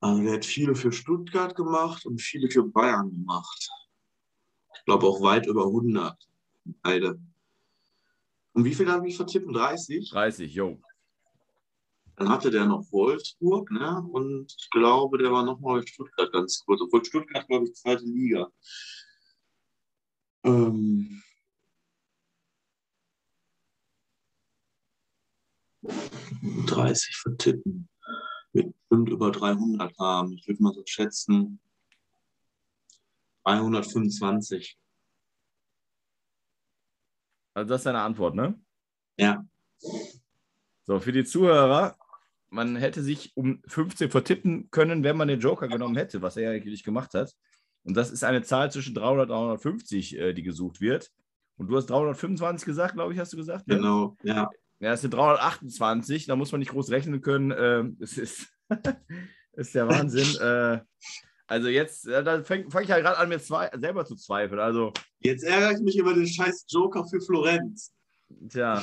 Also 0.00 0.22
der 0.22 0.34
hat 0.34 0.44
viele 0.44 0.74
für 0.74 0.92
Stuttgart 0.92 1.54
gemacht 1.56 2.06
und 2.06 2.20
viele 2.20 2.48
für 2.48 2.64
Bayern 2.64 3.10
gemacht. 3.10 3.68
Ich 4.74 4.84
glaube 4.84 5.06
auch 5.06 5.20
weit 5.20 5.46
über 5.46 5.64
100. 5.64 6.16
Beide. 6.82 7.20
Und 8.52 8.64
wie 8.64 8.74
viel 8.74 8.86
darf 8.86 9.04
ich 9.04 9.16
vertippen? 9.16 9.52
30? 9.52 10.10
30, 10.10 10.54
jo. 10.54 10.80
Dann 12.22 12.30
hatte 12.30 12.52
der 12.52 12.66
noch 12.66 12.86
Wolfsburg, 12.92 13.68
ne? 13.72 14.00
Und 14.12 14.54
ich 14.56 14.70
glaube, 14.70 15.18
der 15.18 15.32
war 15.32 15.44
nochmal 15.44 15.80
bei 15.80 15.86
Stuttgart 15.86 16.32
ganz 16.32 16.62
kurz. 16.64 16.80
Obwohl 16.80 17.04
Stuttgart, 17.04 17.48
glaube 17.48 17.64
ich, 17.66 17.74
zweite 17.74 18.04
Liga. 18.04 18.48
Ähm. 20.44 21.20
...30 25.82 27.20
vertippen. 27.22 27.88
Wird 28.52 28.72
bestimmt 28.88 29.08
über 29.08 29.32
300 29.32 29.98
haben. 29.98 30.32
Ich 30.34 30.46
würde 30.46 30.62
mal 30.62 30.72
so 30.72 30.82
schätzen 30.86 31.60
325. 33.44 34.78
Also 37.54 37.68
das 37.68 37.80
ist 37.80 37.86
deine 37.86 38.02
Antwort, 38.02 38.36
ne? 38.36 38.60
Ja. 39.18 39.44
So, 40.84 41.00
für 41.00 41.10
die 41.10 41.24
Zuhörer, 41.24 41.96
man 42.52 42.76
hätte 42.76 43.02
sich 43.02 43.32
um 43.34 43.62
15 43.66 44.10
vertippen 44.10 44.70
können, 44.70 45.02
wenn 45.02 45.16
man 45.16 45.28
den 45.28 45.40
Joker 45.40 45.68
genommen 45.68 45.96
hätte, 45.96 46.20
was 46.20 46.36
er 46.36 46.42
ja 46.42 46.50
eigentlich 46.50 46.84
gemacht 46.84 47.14
hat. 47.14 47.34
Und 47.82 47.96
das 47.96 48.10
ist 48.10 48.24
eine 48.24 48.42
Zahl 48.42 48.70
zwischen 48.70 48.94
300 48.94 49.30
und 49.30 49.36
350, 49.36 50.18
äh, 50.18 50.32
die 50.34 50.42
gesucht 50.42 50.80
wird. 50.80 51.10
Und 51.56 51.68
du 51.68 51.76
hast 51.76 51.86
325 51.86 52.66
gesagt, 52.66 52.94
glaube 52.94 53.12
ich, 53.12 53.18
hast 53.18 53.32
du 53.32 53.36
gesagt? 53.36 53.66
ne? 53.66 53.76
Genau, 53.76 54.16
ja. 54.22 54.50
Ja, 54.80 54.92
es 54.92 55.00
sind 55.00 55.14
328, 55.14 56.26
da 56.26 56.36
muss 56.36 56.52
man 56.52 56.58
nicht 56.58 56.72
groß 56.72 56.90
rechnen 56.90 57.22
können. 57.22 57.54
Ähm, 57.56 57.96
es 58.00 58.18
ist, 58.18 58.48
ist 59.52 59.74
der 59.74 59.88
Wahnsinn. 59.88 60.36
äh, 60.40 60.80
also 61.46 61.68
jetzt, 61.68 62.06
da 62.06 62.42
fange 62.44 62.70
fang 62.70 62.82
ich 62.82 62.88
ja 62.88 62.98
gerade 62.98 63.18
an, 63.18 63.28
mir 63.28 63.40
zwei, 63.40 63.70
selber 63.78 64.04
zu 64.04 64.16
zweifeln. 64.16 64.60
Also, 64.60 64.92
Jetzt 65.20 65.44
ärgere 65.44 65.72
ich 65.72 65.80
mich 65.80 65.96
über 65.96 66.14
den 66.14 66.26
scheiß 66.26 66.66
Joker 66.68 67.06
für 67.06 67.20
Florenz. 67.20 67.92
tja, 68.48 68.82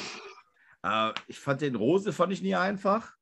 äh, 0.83 1.11
ich 1.27 1.39
fand 1.39 1.61
den 1.61 1.75
Rose 1.75 2.13
fand 2.13 2.33
ich 2.33 2.41
nie 2.41 2.55
einfach. 2.55 3.18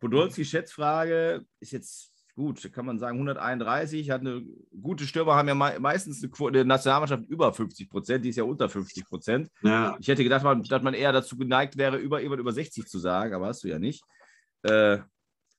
Podolski 0.00 0.44
Schätzfrage 0.44 1.44
ist 1.60 1.72
jetzt 1.72 2.12
gut, 2.34 2.72
kann 2.72 2.86
man 2.86 2.98
sagen 3.00 3.16
131, 3.16 4.10
hat 4.10 4.20
eine 4.20 4.42
gute 4.80 5.04
Stürmer, 5.04 5.34
haben 5.34 5.48
ja 5.48 5.54
mei- 5.56 5.78
meistens 5.80 6.22
eine, 6.22 6.30
Quote, 6.30 6.60
eine 6.60 6.68
Nationalmannschaft 6.68 7.24
über 7.28 7.52
50 7.52 7.90
Prozent, 7.90 8.24
die 8.24 8.28
ist 8.28 8.36
ja 8.36 8.44
unter 8.44 8.68
50 8.68 9.04
Prozent. 9.06 9.50
Ja, 9.62 9.96
Ich 9.98 10.06
hätte 10.06 10.22
gedacht, 10.22 10.44
man, 10.44 10.62
dass 10.62 10.82
man 10.82 10.94
eher 10.94 11.10
dazu 11.12 11.36
geneigt 11.36 11.76
wäre, 11.76 11.96
über 11.96 12.20
jemand 12.22 12.40
über 12.40 12.52
60 12.52 12.86
zu 12.86 12.98
sagen, 13.00 13.34
aber 13.34 13.46
hast 13.48 13.64
du 13.64 13.68
ja 13.68 13.78
nicht. 13.80 14.04
Äh, 14.62 14.98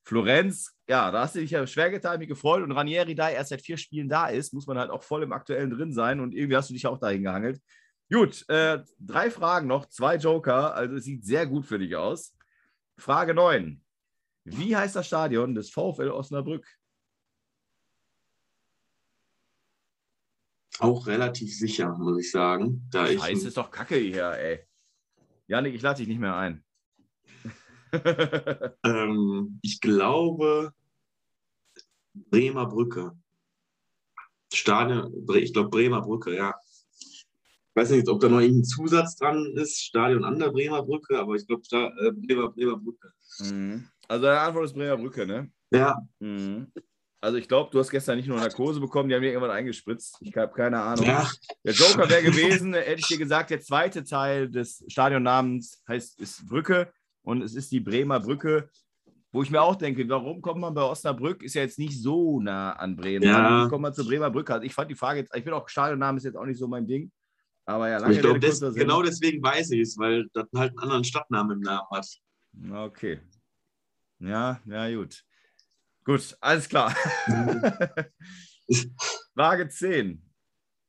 Florenz, 0.04 0.74
ja, 0.88 1.10
da 1.10 1.20
hast 1.22 1.34
du 1.36 1.40
dich 1.40 1.50
ja 1.50 1.66
schwer 1.66 1.90
getan, 1.90 2.18
mich 2.18 2.28
gefreut. 2.28 2.62
Und 2.62 2.72
Ranieri, 2.72 3.14
da 3.14 3.28
er 3.28 3.36
erst 3.36 3.50
seit 3.50 3.60
vier 3.62 3.76
Spielen 3.76 4.08
da 4.08 4.28
ist, 4.28 4.52
muss 4.54 4.66
man 4.66 4.78
halt 4.78 4.90
auch 4.90 5.02
voll 5.02 5.22
im 5.22 5.32
Aktuellen 5.32 5.70
drin 5.70 5.92
sein. 5.92 6.18
Und 6.20 6.34
irgendwie 6.34 6.56
hast 6.56 6.70
du 6.70 6.74
dich 6.74 6.86
auch 6.86 6.98
dahin 6.98 7.22
gehangelt. 7.22 7.60
Gut, 8.10 8.44
äh, 8.48 8.78
drei 8.98 9.30
Fragen 9.30 9.68
noch, 9.68 9.86
zwei 9.86 10.16
Joker. 10.16 10.74
Also 10.74 10.96
es 10.96 11.04
sieht 11.04 11.24
sehr 11.24 11.46
gut 11.46 11.66
für 11.66 11.78
dich 11.78 11.94
aus. 11.94 12.34
Frage 12.96 13.34
9. 13.34 13.80
Wie 14.44 14.76
heißt 14.76 14.96
das 14.96 15.06
Stadion 15.06 15.54
des 15.54 15.70
VfL 15.70 16.10
Osnabrück? 16.10 16.66
auch 20.78 21.06
relativ 21.06 21.54
sicher, 21.56 21.96
muss 21.98 22.18
ich 22.20 22.30
sagen. 22.30 22.88
Da 22.90 23.06
ich, 23.06 23.20
Scheiße, 23.20 23.48
ist 23.48 23.56
doch 23.56 23.70
Kacke 23.70 23.96
hier, 23.96 24.30
ey. 24.30 24.60
Janik, 25.46 25.74
ich 25.74 25.82
lade 25.82 25.98
dich 25.98 26.08
nicht 26.08 26.20
mehr 26.20 26.34
ein. 26.36 26.64
ähm, 28.84 29.58
ich 29.62 29.80
glaube, 29.80 30.72
Bremer 32.14 32.66
Brücke. 32.66 33.12
Stadion, 34.52 35.12
ich 35.34 35.52
glaube 35.52 35.68
Bremer 35.68 36.00
Brücke, 36.00 36.34
ja. 36.34 36.54
Ich 36.98 37.26
weiß 37.74 37.90
nicht, 37.90 38.08
ob 38.08 38.20
da 38.20 38.28
noch 38.28 38.40
irgendein 38.40 38.64
Zusatz 38.64 39.16
dran 39.16 39.52
ist, 39.56 39.82
Stadion 39.82 40.24
an 40.24 40.38
der 40.38 40.50
Bremer 40.50 40.82
Brücke, 40.82 41.18
aber 41.18 41.34
ich 41.34 41.46
glaube 41.46 41.64
Sta- 41.64 41.92
äh, 42.00 42.12
Bremer, 42.12 42.50
Bremer 42.52 42.78
Brücke. 42.78 43.12
Mhm. 43.40 43.88
Also 44.10 44.24
deine 44.24 44.40
Antwort 44.40 44.64
ist 44.64 44.74
Bremer 44.74 44.96
Brücke, 44.96 45.24
ne? 45.24 45.50
Ja, 45.70 45.96
Mhm. 46.18 46.66
Also 47.22 47.36
ich 47.36 47.46
glaube, 47.48 47.68
du 47.70 47.78
hast 47.78 47.90
gestern 47.90 48.16
nicht 48.16 48.26
nur 48.28 48.38
Narkose 48.38 48.80
bekommen, 48.80 49.10
die 49.10 49.14
haben 49.14 49.20
dir 49.20 49.28
irgendwann 49.28 49.50
eingespritzt. 49.50 50.16
Ich 50.22 50.34
habe 50.36 50.54
keine 50.54 50.80
Ahnung. 50.80 51.04
ja, 51.04 51.30
Der 51.64 51.74
Joker 51.74 52.08
wäre 52.08 52.22
gewesen, 52.22 52.72
hätte 52.72 52.98
ich 52.98 53.06
dir 53.08 53.18
gesagt, 53.18 53.50
der 53.50 53.60
zweite 53.60 54.04
Teil 54.04 54.48
des 54.50 54.82
Stadionnamens 54.88 55.82
heißt 55.86 56.18
ist 56.18 56.46
Brücke 56.48 56.90
und 57.22 57.42
es 57.42 57.54
ist 57.54 57.70
die 57.72 57.80
Bremer 57.80 58.20
Brücke, 58.20 58.70
wo 59.32 59.42
ich 59.42 59.50
mir 59.50 59.60
auch 59.60 59.76
denke, 59.76 60.08
warum 60.08 60.40
kommt 60.40 60.60
man 60.62 60.72
bei 60.72 60.82
Osnabrück? 60.82 61.42
Ist 61.42 61.54
ja 61.54 61.60
jetzt 61.60 61.78
nicht 61.78 62.02
so 62.02 62.40
nah 62.40 62.72
an 62.72 62.96
Bremen. 62.96 63.22
Ja. 63.28 63.66
Wie 63.66 63.68
kommt 63.68 63.82
man 63.82 63.92
zur 63.92 64.06
Bremer 64.06 64.30
Brücke? 64.30 64.54
Also 64.54 64.64
ich 64.64 64.72
fand 64.74 64.90
die 64.90 64.96
Frage 64.96 65.20
jetzt, 65.20 65.36
ich 65.36 65.44
bin 65.44 65.52
auch 65.52 65.68
Stadionnamen 65.68 66.16
ist 66.16 66.24
jetzt 66.24 66.36
auch 66.36 66.46
nicht 66.46 66.58
so 66.58 66.66
mein 66.68 66.86
Ding. 66.86 67.12
Aber 67.66 67.90
ja, 67.90 67.98
lange 67.98 68.14
ich 68.14 68.20
glaube, 68.20 68.40
des, 68.40 68.60
genau 68.74 69.02
deswegen 69.02 69.42
weiß 69.42 69.70
ich 69.72 69.82
es, 69.82 69.98
weil 69.98 70.26
das 70.32 70.46
halt 70.56 70.70
einen 70.70 70.78
anderen 70.78 71.04
Stadtnamen 71.04 71.58
im 71.58 71.60
Namen 71.60 71.86
hat. 71.90 72.08
Okay. 72.72 73.20
Ja, 74.20 74.60
ja, 74.66 74.94
gut. 74.94 75.24
Gut, 76.04 76.36
alles 76.40 76.68
klar. 76.68 76.94
Frage 79.34 79.68
10. 79.68 80.22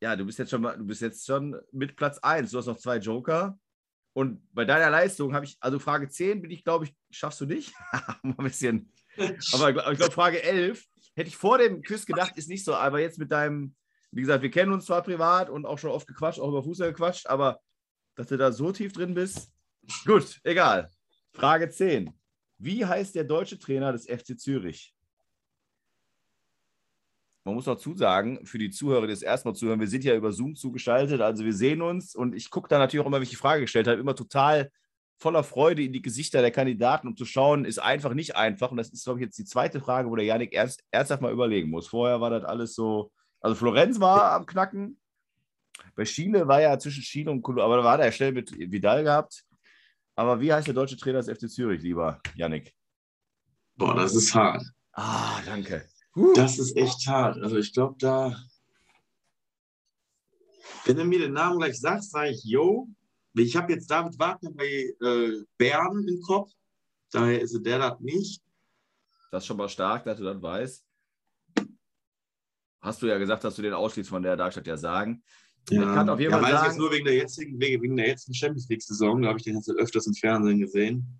Ja, 0.01 0.15
du 0.15 0.25
bist 0.25 0.39
jetzt 0.39 0.51
schon 0.51 0.61
mal, 0.61 0.77
du 0.77 0.85
bist 0.85 1.01
jetzt 1.01 1.25
schon 1.25 1.59
mit 1.71 1.95
Platz 1.95 2.17
1. 2.19 2.51
Du 2.51 2.57
hast 2.57 2.65
noch 2.65 2.77
zwei 2.77 2.97
Joker. 2.97 3.57
Und 4.13 4.41
bei 4.53 4.65
deiner 4.65 4.89
Leistung 4.89 5.33
habe 5.33 5.45
ich, 5.45 5.57
also 5.61 5.79
Frage 5.79 6.09
10 6.09 6.41
bin 6.41 6.51
ich, 6.51 6.63
glaube 6.63 6.85
ich, 6.85 6.95
schaffst 7.11 7.39
du 7.39 7.45
nicht? 7.45 7.73
Mal 8.23 8.35
ein 8.37 8.43
bisschen. 8.43 8.91
Aber 9.53 9.69
ich 9.69 9.75
glaube, 9.75 9.95
glaub, 9.95 10.13
Frage 10.13 10.43
11 10.43 10.85
hätte 11.15 11.29
ich 11.29 11.37
vor 11.37 11.57
dem 11.57 11.81
Quiz 11.81 12.05
gedacht, 12.05 12.37
ist 12.37 12.49
nicht 12.49 12.65
so. 12.65 12.75
Aber 12.75 12.99
jetzt 12.99 13.19
mit 13.19 13.31
deinem, 13.31 13.75
wie 14.11 14.21
gesagt, 14.21 14.43
wir 14.43 14.51
kennen 14.51 14.73
uns 14.73 14.85
zwar 14.85 15.03
privat 15.03 15.49
und 15.49 15.65
auch 15.65 15.79
schon 15.79 15.91
oft 15.91 16.07
gequatscht, 16.07 16.39
auch 16.39 16.49
über 16.49 16.63
Fußball 16.63 16.91
gequatscht, 16.91 17.27
aber 17.27 17.61
dass 18.15 18.27
du 18.27 18.37
da 18.37 18.51
so 18.51 18.71
tief 18.71 18.91
drin 18.91 19.13
bist. 19.13 19.51
Gut, 20.05 20.41
egal. 20.43 20.89
Frage 21.33 21.69
10. 21.69 22.13
Wie 22.63 22.85
heißt 22.85 23.15
der 23.15 23.23
deutsche 23.23 23.57
Trainer 23.57 23.91
des 23.91 24.05
FC 24.05 24.39
Zürich? 24.39 24.93
Man 27.43 27.55
muss 27.55 27.65
dazu 27.65 27.95
sagen, 27.95 28.45
für 28.45 28.59
die 28.59 28.69
Zuhörer, 28.69 29.07
die 29.07 29.13
das 29.13 29.23
erstmal 29.23 29.55
zuhören, 29.55 29.79
wir 29.79 29.87
sind 29.87 30.03
ja 30.03 30.15
über 30.15 30.31
Zoom 30.31 30.55
zugeschaltet, 30.55 31.21
also 31.21 31.43
wir 31.43 31.55
sehen 31.55 31.81
uns 31.81 32.13
und 32.13 32.35
ich 32.35 32.51
gucke 32.51 32.69
da 32.69 32.77
natürlich 32.77 33.01
auch 33.03 33.07
immer, 33.07 33.17
wenn 33.17 33.23
ich 33.23 33.31
die 33.31 33.35
Frage 33.35 33.61
gestellt 33.61 33.87
habe, 33.87 33.99
immer 33.99 34.15
total 34.15 34.71
voller 35.17 35.43
Freude 35.43 35.83
in 35.83 35.91
die 35.91 36.03
Gesichter 36.03 36.41
der 36.41 36.51
Kandidaten, 36.51 37.07
um 37.07 37.17
zu 37.17 37.25
schauen, 37.25 37.65
ist 37.65 37.79
einfach 37.79 38.13
nicht 38.13 38.35
einfach. 38.35 38.69
Und 38.69 38.77
das 38.77 38.89
ist, 38.89 39.05
glaube 39.05 39.19
ich, 39.19 39.25
jetzt 39.25 39.39
die 39.39 39.45
zweite 39.45 39.79
Frage, 39.79 40.09
wo 40.09 40.15
der 40.15 40.25
Janik 40.25 40.53
ernst, 40.53 40.83
ernsthaft 40.91 41.21
mal 41.23 41.31
überlegen 41.31 41.69
muss. 41.69 41.87
Vorher 41.87 42.21
war 42.21 42.29
das 42.29 42.43
alles 42.43 42.75
so, 42.75 43.11
also 43.39 43.55
Florenz 43.55 43.99
war 43.99 44.33
am 44.33 44.45
Knacken, 44.45 44.99
Bei 45.95 46.03
Chile 46.03 46.47
war 46.47 46.61
ja 46.61 46.77
zwischen 46.77 47.01
Chile 47.01 47.31
und 47.31 47.41
Kolumbien, 47.41 47.65
aber 47.65 47.77
da 47.77 47.83
war 47.83 47.97
der 47.97 48.11
schnell 48.11 48.33
mit 48.33 48.51
Vidal 48.51 49.03
gehabt. 49.03 49.45
Aber 50.21 50.39
wie 50.39 50.53
heißt 50.53 50.67
der 50.67 50.75
deutsche 50.75 50.97
Trainer 50.97 51.19
des 51.19 51.35
FC 51.35 51.49
Zürich, 51.49 51.81
lieber 51.81 52.21
Yannick? 52.35 52.75
Boah, 53.75 53.95
das 53.95 54.13
ist 54.13 54.35
hart. 54.35 54.61
Ah, 54.91 55.41
danke. 55.43 55.83
Das 56.35 56.59
ist 56.59 56.77
echt 56.77 57.07
hart. 57.07 57.41
Also 57.41 57.57
ich 57.57 57.73
glaube, 57.73 57.95
da. 57.97 58.39
Wenn 60.85 60.97
du 60.97 61.05
mir 61.05 61.17
den 61.17 61.33
Namen 61.33 61.57
gleich 61.57 61.79
sagst, 61.79 62.11
sage 62.11 62.29
ich, 62.29 62.43
yo, 62.43 62.87
ich 63.33 63.55
habe 63.55 63.73
jetzt 63.73 63.89
David 63.89 64.19
Wagner 64.19 64.51
bei 64.51 64.93
äh, 65.01 65.43
Bern 65.57 66.07
im 66.07 66.21
Kopf. 66.21 66.51
Daher 67.11 67.41
ist 67.41 67.59
der 67.59 67.79
das 67.79 67.99
nicht. 67.99 68.43
Das 69.31 69.41
ist 69.41 69.47
schon 69.47 69.57
mal 69.57 69.69
stark, 69.69 70.03
dass 70.03 70.19
du 70.19 70.23
das 70.23 70.39
weißt. 70.39 70.85
Hast 72.81 73.01
du 73.01 73.07
ja 73.07 73.17
gesagt, 73.17 73.43
dass 73.43 73.55
du 73.55 73.63
den 73.63 73.73
ausschließt 73.73 74.09
von 74.09 74.21
der 74.21 74.37
Darmstadt 74.37 74.67
ja 74.67 74.77
sagen. 74.77 75.23
Ja, 75.69 75.81
Ich 75.83 75.87
kann 75.93 76.09
auf 76.09 76.19
jeden 76.19 76.31
ja, 76.31 76.37
Fall 76.37 76.43
weiß 76.43 76.51
ich 76.53 76.57
sagen- 76.59 76.69
jetzt 76.71 76.79
nur 76.79 76.91
wegen 76.91 77.05
der 77.05 77.15
jetzigen, 77.15 77.59
wegen, 77.59 77.95
der 77.95 78.07
jetzigen 78.07 78.33
Champions 78.33 78.67
League-Saison. 78.69 79.21
Da 79.21 79.29
habe 79.29 79.37
ich 79.39 79.43
den 79.45 79.55
jetzt 79.55 79.69
öfters 79.69 80.07
im 80.07 80.13
Fernsehen 80.13 80.59
gesehen. 80.59 81.19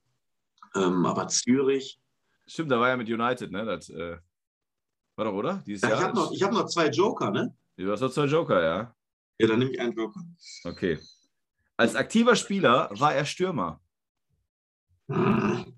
Ähm, 0.76 1.06
aber 1.06 1.28
Zürich. 1.28 2.00
Stimmt, 2.48 2.72
da 2.72 2.80
war 2.80 2.90
ja 2.90 2.98
mit 2.98 3.08
United, 3.10 3.52
ne? 3.52 3.66
Das, 3.66 3.90
äh, 3.90 4.18
war 5.16 5.26
doch, 5.26 5.34
oder? 5.34 5.64
Dieses 5.66 5.84
Ja, 5.84 5.90
ich 5.90 5.94
Jahr? 6.00 6.04
habe 6.10 6.16
noch, 6.16 6.32
ich 6.32 6.44
hab 6.44 6.52
noch 6.52 6.66
zwei 6.66 6.90
Joker, 6.90 7.32
ne? 7.32 7.56
Du 7.78 7.92
hast 7.92 8.02
noch 8.02 8.12
zwei 8.12 8.26
Joker, 8.26 8.62
ja. 8.62 8.96
Ja, 9.40 9.48
dann 9.48 9.60
nehme 9.60 9.72
ich 9.72 9.80
einen 9.80 9.94
Joker. 9.94 10.22
Okay. 10.66 11.00
Als 11.78 11.96
aktiver 11.96 12.36
Spieler 12.36 12.90
war 12.94 13.14
er 13.16 13.26
Stürmer. 13.26 13.80
Mhm. 15.08 15.74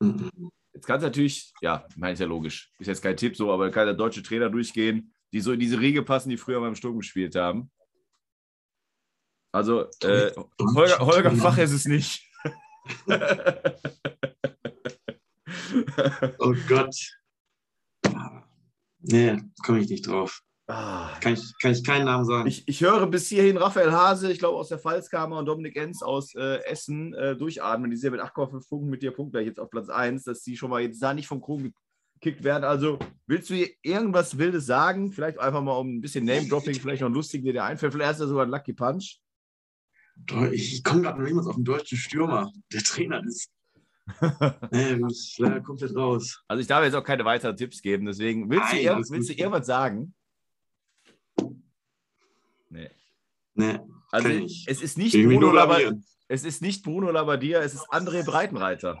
Mhm. 0.00 0.50
Jetzt 0.78 0.86
kannst 0.86 1.02
du 1.02 1.08
natürlich, 1.08 1.52
ja, 1.60 1.84
ich 1.90 1.96
meine, 1.96 2.12
ist 2.12 2.20
ja 2.20 2.26
logisch. 2.26 2.72
Ist 2.78 2.86
jetzt 2.86 3.02
kein 3.02 3.16
Tipp 3.16 3.36
so, 3.36 3.52
aber 3.52 3.68
kann 3.72 3.86
der 3.86 3.96
deutsche 3.96 4.22
Trainer 4.22 4.48
durchgehen, 4.48 5.12
die 5.32 5.40
so 5.40 5.50
in 5.50 5.58
diese 5.58 5.80
Riege 5.80 6.04
passen, 6.04 6.28
die 6.30 6.36
früher 6.36 6.60
beim 6.60 6.76
Sturm 6.76 6.98
gespielt 6.98 7.34
haben. 7.34 7.68
Also, 9.50 9.86
äh, 10.04 10.30
Holger, 10.60 10.98
Holger 11.00 11.32
Fach 11.32 11.58
ist 11.58 11.72
es 11.72 11.86
nicht. 11.86 12.22
Oh 16.38 16.54
Gott. 16.68 16.94
Nee, 19.00 19.42
komme 19.64 19.80
ich 19.80 19.88
nicht 19.90 20.06
drauf. 20.06 20.42
Ah. 20.70 21.18
Kann 21.22 21.32
ich, 21.32 21.58
kann 21.60 21.72
ich 21.72 21.82
keinen 21.82 22.04
Namen 22.04 22.26
sagen. 22.26 22.46
Ich, 22.46 22.68
ich 22.68 22.82
höre 22.82 23.06
bis 23.06 23.28
hierhin 23.28 23.56
Raphael 23.56 23.90
Hase, 23.90 24.30
ich 24.30 24.38
glaube 24.38 24.58
aus 24.58 24.68
der 24.68 24.78
Pfalzkammer 24.78 25.38
und 25.38 25.46
Dominik 25.46 25.76
Enz 25.76 26.02
aus 26.02 26.34
äh, 26.34 26.62
Essen 26.64 27.14
äh, 27.14 27.34
durchatmen. 27.36 27.90
Die 27.90 27.96
sind 27.96 28.12
ja 28.14 28.22
mit 28.22 28.34
8,5 28.34 28.68
Punkten 28.68 28.90
mit 28.90 29.02
dir 29.02 29.12
punktgleich 29.12 29.46
jetzt 29.46 29.58
auf 29.58 29.70
Platz 29.70 29.88
1, 29.88 30.24
dass 30.24 30.42
die 30.42 30.58
schon 30.58 30.68
mal 30.68 30.82
jetzt 30.82 31.02
da 31.02 31.14
nicht 31.14 31.26
vom 31.26 31.40
Kron 31.40 31.72
gekickt 32.20 32.44
werden. 32.44 32.64
Also 32.64 32.98
willst 33.26 33.48
du 33.48 33.54
hier 33.54 33.70
irgendwas 33.82 34.36
Wildes 34.36 34.66
sagen? 34.66 35.10
Vielleicht 35.10 35.38
einfach 35.38 35.62
mal 35.62 35.72
um 35.72 35.96
ein 35.96 36.00
bisschen 36.02 36.26
Name-Dropping, 36.26 36.74
vielleicht 36.74 37.00
noch 37.00 37.08
lustigen, 37.08 37.44
der 37.44 37.54
dir 37.54 37.64
einfällt. 37.64 37.94
Vielleicht 37.94 38.12
ist 38.12 38.20
ja 38.20 38.26
sogar 38.26 38.44
ein 38.44 38.50
Lucky 38.50 38.74
Punch. 38.74 39.20
Ich 40.52 40.84
komme 40.84 41.02
gerade 41.02 41.18
noch 41.18 41.26
niemals 41.26 41.46
auf 41.46 41.54
den 41.54 41.64
deutschen 41.64 41.96
Stürmer. 41.96 42.52
Der 42.72 42.82
Trainer 42.82 43.22
ist. 43.24 43.50
ich 44.70 45.38
leider 45.38 45.60
komplett 45.62 45.96
raus. 45.96 46.42
Also 46.46 46.60
ich 46.60 46.66
darf 46.66 46.84
jetzt 46.84 46.94
auch 46.94 47.04
keine 47.04 47.24
weiteren 47.24 47.56
Tipps 47.56 47.80
geben, 47.80 48.06
deswegen 48.06 48.50
willst, 48.50 48.72
du, 48.72 48.76
Nein, 48.76 48.88
alles 48.88 49.10
willst 49.10 49.30
du 49.30 49.34
irgendwas 49.34 49.66
sagen? 49.66 50.14
Nee. 52.70 52.90
Nee, 53.54 53.78
Also 54.12 54.28
ich. 54.28 54.64
es 54.68 54.80
ist 54.82 54.98
nicht 54.98 55.14
ich 55.14 55.24
Bruno 55.26 55.50
Labbadia, 55.52 55.92
es 56.28 56.44
ist 56.44 56.62
nicht 56.62 56.84
Bruno 56.84 57.10
Labbadia, 57.10 57.60
es 57.62 57.74
ist 57.74 57.88
André 57.90 58.24
Breitenreiter. 58.24 58.98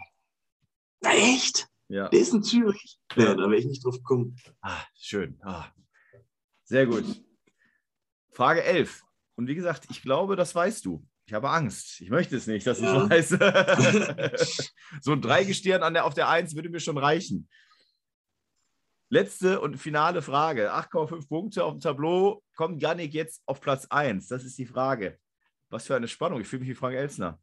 Na, 1.00 1.12
echt? 1.14 1.68
Ja. 1.88 2.08
Der 2.08 2.20
ist 2.20 2.32
in 2.34 2.42
Zürich? 2.42 2.98
Nee, 3.16 3.24
da 3.24 3.36
wäre 3.36 3.56
ich 3.56 3.66
nicht 3.66 3.84
drauf 3.84 3.96
gekommen. 3.96 4.36
Ah, 4.60 4.82
schön. 4.98 5.38
Ah. 5.42 5.66
Sehr 6.64 6.86
gut. 6.86 7.04
Frage 8.32 8.62
11. 8.64 9.04
Und 9.36 9.46
wie 9.46 9.54
gesagt, 9.54 9.86
ich 9.90 10.02
glaube, 10.02 10.34
das 10.36 10.54
weißt 10.54 10.84
du. 10.84 11.06
Ich 11.26 11.32
habe 11.34 11.50
Angst. 11.50 12.00
Ich 12.00 12.10
möchte 12.10 12.36
es 12.36 12.46
nicht, 12.46 12.66
dass 12.66 12.80
Ja. 12.80 13.06
es 13.10 13.32
weißt. 13.32 14.72
so 15.02 15.12
ein 15.12 15.20
Dreigestirn 15.22 15.82
an 15.82 15.94
der, 15.94 16.04
auf 16.04 16.14
der 16.14 16.28
1 16.28 16.54
würde 16.56 16.68
mir 16.68 16.80
schon 16.80 16.98
reichen. 16.98 17.48
Letzte 19.10 19.60
und 19.60 19.78
finale 19.78 20.20
Frage. 20.20 20.74
8,5 20.74 21.28
Punkte 21.28 21.64
auf 21.64 21.72
dem 21.72 21.80
Tableau. 21.80 22.42
Kommt 22.54 22.82
Yannick 22.82 23.14
jetzt 23.14 23.42
auf 23.46 23.60
Platz 23.60 23.86
1? 23.88 24.28
Das 24.28 24.44
ist 24.44 24.58
die 24.58 24.66
Frage. 24.66 25.18
Was 25.70 25.86
für 25.86 25.96
eine 25.96 26.08
Spannung. 26.08 26.40
Ich 26.40 26.48
fühle 26.48 26.60
mich 26.60 26.70
wie 26.70 26.74
Frank 26.74 26.94
Elsner. 26.94 27.40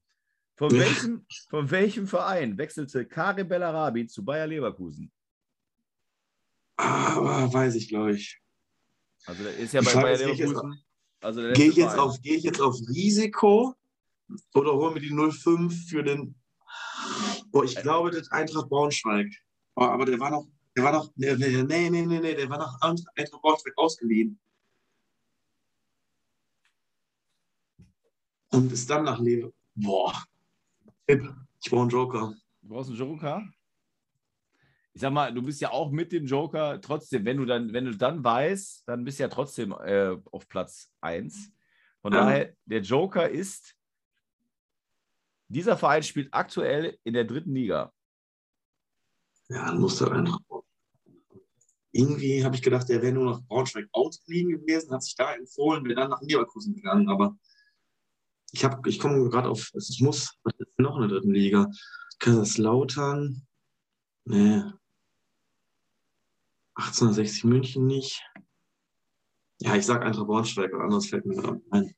Von 0.58 0.72
welchem, 0.72 1.26
von 1.50 1.70
welchem 1.70 2.08
Verein 2.08 2.58
wechselte 2.58 3.06
Karim 3.06 3.48
Bellarabi 3.48 4.08
zu 4.08 4.24
Bayer 4.24 4.48
Leverkusen? 4.48 5.12
Aber 6.78 7.52
weiß 7.52 7.76
ich, 7.76 7.90
glaube 7.90 8.14
ich. 8.14 8.40
Also 9.26 9.44
der 9.44 9.58
ist 9.58 9.74
ja 9.74 9.82
bei 9.82 9.94
Bayer 9.94 10.18
Leverkusen. 10.18 10.86
Also 11.22 11.42
Gehe 11.54 11.70
ich, 11.70 11.76
jetzt 11.76 11.98
auf, 11.98 12.22
geh 12.22 12.36
ich 12.36 12.44
jetzt 12.44 12.62
auf 12.62 12.76
Risiko 12.88 13.74
oder 14.54 14.74
hol 14.74 14.94
mir 14.94 15.00
die 15.00 15.10
05 15.10 15.90
für 15.90 16.04
den. 16.04 16.36
Boah, 17.52 17.64
ich 17.64 17.76
glaube, 17.76 18.12
das 18.12 18.32
Eintracht 18.32 18.70
Braunschweig. 18.70 19.34
Oh, 19.76 19.84
aber 19.84 20.06
der 20.06 20.20
war 20.20 20.30
noch, 20.30 20.48
der 20.76 20.84
war 20.84 20.92
noch, 20.92 21.12
nee, 21.16 21.34
nee, 21.36 21.90
nee, 21.90 22.02
nee, 22.06 22.36
der 22.36 22.50
war 22.50 22.58
noch 22.58 22.80
Eintracht 22.82 23.42
Braunschweig 23.42 23.78
ausgeliehen. 23.78 24.40
Und 28.52 28.72
ist 28.72 28.90
dann 28.90 29.04
nach 29.06 29.20
Lever. 29.20 29.52
Boah. 29.76 30.14
Ich 31.08 31.20
brauche 31.70 31.82
einen 31.82 31.90
Joker. 31.90 32.36
Du 32.62 32.68
brauchst 32.70 32.90
einen 32.90 33.00
Joker. 33.00 33.48
Ich 34.94 35.02
sag 35.02 35.12
mal, 35.12 35.34
du 35.34 35.42
bist 35.42 35.60
ja 35.60 35.72
auch 35.72 35.92
mit 35.92 36.12
dem 36.12 36.26
Joker 36.26 36.80
trotzdem, 36.80 37.26
wenn 37.26 37.38
du 37.38 37.46
dann, 37.46 37.74
wenn 37.74 37.86
du 37.86 37.96
dann 37.96 38.24
weißt, 38.24 38.88
dann 38.88 39.04
bist 39.04 39.20
du 39.20 39.24
ja 39.24 39.30
trotzdem 39.30 39.74
äh, 39.74 40.16
auf 40.32 40.48
Platz 40.48 40.90
1. 41.02 41.52
Von 42.02 42.14
Ja. 42.14 42.24
daher, 42.24 42.56
der 42.66 42.82
Joker 42.82 43.30
ist, 43.30 43.76
dieser 45.50 45.78
Verein 45.78 46.04
spielt 46.04 46.34
aktuell 46.34 46.98
in 47.04 47.14
der 47.14 47.26
dritten 47.26 47.54
Liga. 47.54 47.92
Ja, 49.50 49.66
dann 49.66 49.80
musste 49.80 50.10
Eintracht 50.12 50.42
Irgendwie 51.98 52.44
habe 52.44 52.56
ich 52.56 52.62
gedacht, 52.62 52.90
der 52.90 53.02
wäre 53.02 53.14
nur 53.14 53.24
nach 53.32 53.42
Braunschweig 53.44 53.88
ausgeliehen 53.94 54.50
gewesen, 54.50 54.92
hat 54.94 55.02
sich 55.02 55.16
da 55.16 55.34
empfohlen, 55.34 55.86
wäre 55.86 55.96
dann 55.96 56.10
nach 56.10 56.22
Leverkusen 56.22 56.76
gegangen. 56.76 57.08
Aber 57.08 57.38
ich, 58.52 58.66
hab- 58.66 58.86
ich 58.86 59.00
komme 59.00 59.30
gerade 59.30 59.48
auf, 59.48 59.72
ich 59.74 60.02
muss, 60.02 60.38
was 60.44 60.54
ist 60.60 60.78
noch 60.78 60.96
in 60.98 61.04
der 61.04 61.10
dritten 61.12 61.34
Liga? 61.34 61.72
Kaiserslautern? 62.20 63.48
Nee. 64.26 64.64
1860 66.74 67.46
München 67.46 67.88
nicht. 67.88 68.22
Ja, 69.62 69.78
ich 69.78 69.86
sag 69.86 70.04
Eintracht 70.04 70.28
Braunschweig, 70.28 70.74
aber 70.74 70.84
anderes 70.84 71.08
fällt 71.08 71.26
mir 71.26 71.38
gerade 71.38 71.62
ein. 71.72 71.96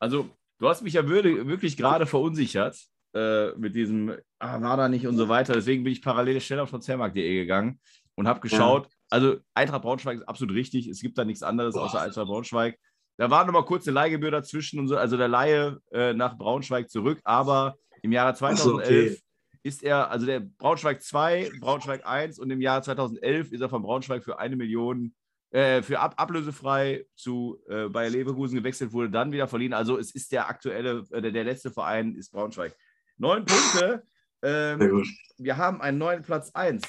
Also, 0.00 0.28
du 0.58 0.68
hast 0.68 0.82
mich 0.82 0.92
ja 0.92 1.08
wirklich 1.08 1.78
gerade 1.78 2.04
verunsichert 2.04 2.76
äh, 3.14 3.52
mit 3.52 3.74
diesem, 3.74 4.14
ah, 4.38 4.60
war 4.60 4.76
da 4.76 4.90
nicht 4.90 5.06
und 5.06 5.16
so 5.16 5.30
weiter. 5.30 5.54
Deswegen 5.54 5.82
bin 5.82 5.94
ich 5.94 6.02
parallel 6.02 6.42
schnell 6.42 6.60
auf 6.60 6.68
transfermarkt.de 6.68 7.34
gegangen 7.36 7.80
und 8.14 8.28
habe 8.28 8.40
geschaut. 8.40 8.88
Also, 9.10 9.36
Eintracht 9.54 9.82
Braunschweig 9.82 10.16
ist 10.16 10.28
absolut 10.28 10.54
richtig. 10.54 10.86
Es 10.88 11.00
gibt 11.00 11.18
da 11.18 11.24
nichts 11.24 11.42
anderes 11.42 11.74
außer 11.74 11.98
Boah. 11.98 12.04
Eintracht 12.04 12.26
Braunschweig. 12.26 12.78
Da 13.18 13.30
war 13.30 13.44
noch 13.44 13.52
mal 13.52 13.64
kurz 13.64 13.86
eine 13.86 13.94
Leihgebühr 13.94 14.30
dazwischen 14.30 14.80
und 14.80 14.88
so, 14.88 14.96
also 14.96 15.16
der 15.16 15.28
Laie 15.28 15.78
äh, 15.92 16.14
nach 16.14 16.36
Braunschweig 16.36 16.90
zurück. 16.90 17.20
Aber 17.24 17.76
im 18.02 18.12
Jahre 18.12 18.30
Ach 18.30 18.36
so, 18.36 18.46
2011 18.46 19.12
okay. 19.12 19.22
ist 19.62 19.82
er, 19.82 20.10
also 20.10 20.26
der 20.26 20.40
Braunschweig 20.40 21.02
2, 21.02 21.52
Braunschweig 21.60 22.06
1 22.06 22.38
und 22.38 22.50
im 22.50 22.60
Jahr 22.60 22.82
2011 22.82 23.52
ist 23.52 23.60
er 23.60 23.68
von 23.68 23.82
Braunschweig 23.82 24.24
für 24.24 24.38
eine 24.38 24.56
Million 24.56 25.14
äh, 25.52 25.82
für 25.82 26.00
ab, 26.00 26.14
ablösefrei 26.16 27.04
zu 27.14 27.62
äh, 27.68 27.88
Bayer 27.88 28.08
Leverkusen 28.08 28.56
gewechselt, 28.56 28.92
wurde 28.92 29.10
dann 29.10 29.32
wieder 29.32 29.46
verliehen. 29.46 29.74
Also 29.74 29.98
es 29.98 30.14
ist 30.14 30.32
der 30.32 30.48
aktuelle, 30.48 31.04
äh, 31.10 31.20
der, 31.20 31.30
der 31.30 31.44
letzte 31.44 31.70
Verein 31.70 32.14
ist 32.14 32.32
Braunschweig. 32.32 32.74
Neun 33.18 33.44
Punkte. 33.44 34.02
Ähm, 34.42 35.04
wir 35.36 35.56
haben 35.58 35.80
einen 35.82 35.98
neuen 35.98 36.22
Platz 36.22 36.50
1. 36.52 36.82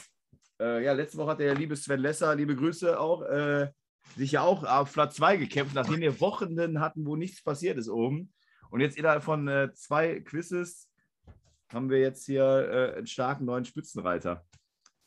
Äh, 0.60 0.84
ja, 0.84 0.94
letzte 0.94 1.18
Woche 1.18 1.32
hat 1.32 1.40
der 1.40 1.56
liebe 1.56 1.76
Sven 1.76 2.00
Lesser, 2.00 2.36
liebe 2.36 2.56
Grüße 2.56 3.00
auch, 3.00 3.24
äh, 3.24 3.72
sich 4.16 4.34
ja 4.34 4.42
auch 4.42 4.64
auf 4.64 4.94
Platz 4.94 5.16
2 5.16 5.38
gekämpft, 5.38 5.76
nachdem 5.76 6.02
wir 6.02 6.20
Wochen 6.20 6.80
hatten, 6.80 7.06
wo 7.06 7.16
nichts 7.16 7.44
passiert 7.44 7.78
ist 7.78 7.90
oben. 7.90 8.34
Und 8.70 8.82
jetzt 8.82 8.98
innerhalb 8.98 9.24
von 9.24 9.48
äh, 9.48 9.72
zwei 9.74 10.20
Quizzes 10.22 10.90
haben 11.72 11.90
wir 11.90 12.00
jetzt 12.00 12.26
hier 12.26 12.44
äh, 12.44 12.98
einen 12.98 13.08
starken 13.08 13.46
neuen 13.46 13.66
Spitzenreiter. 13.66 14.46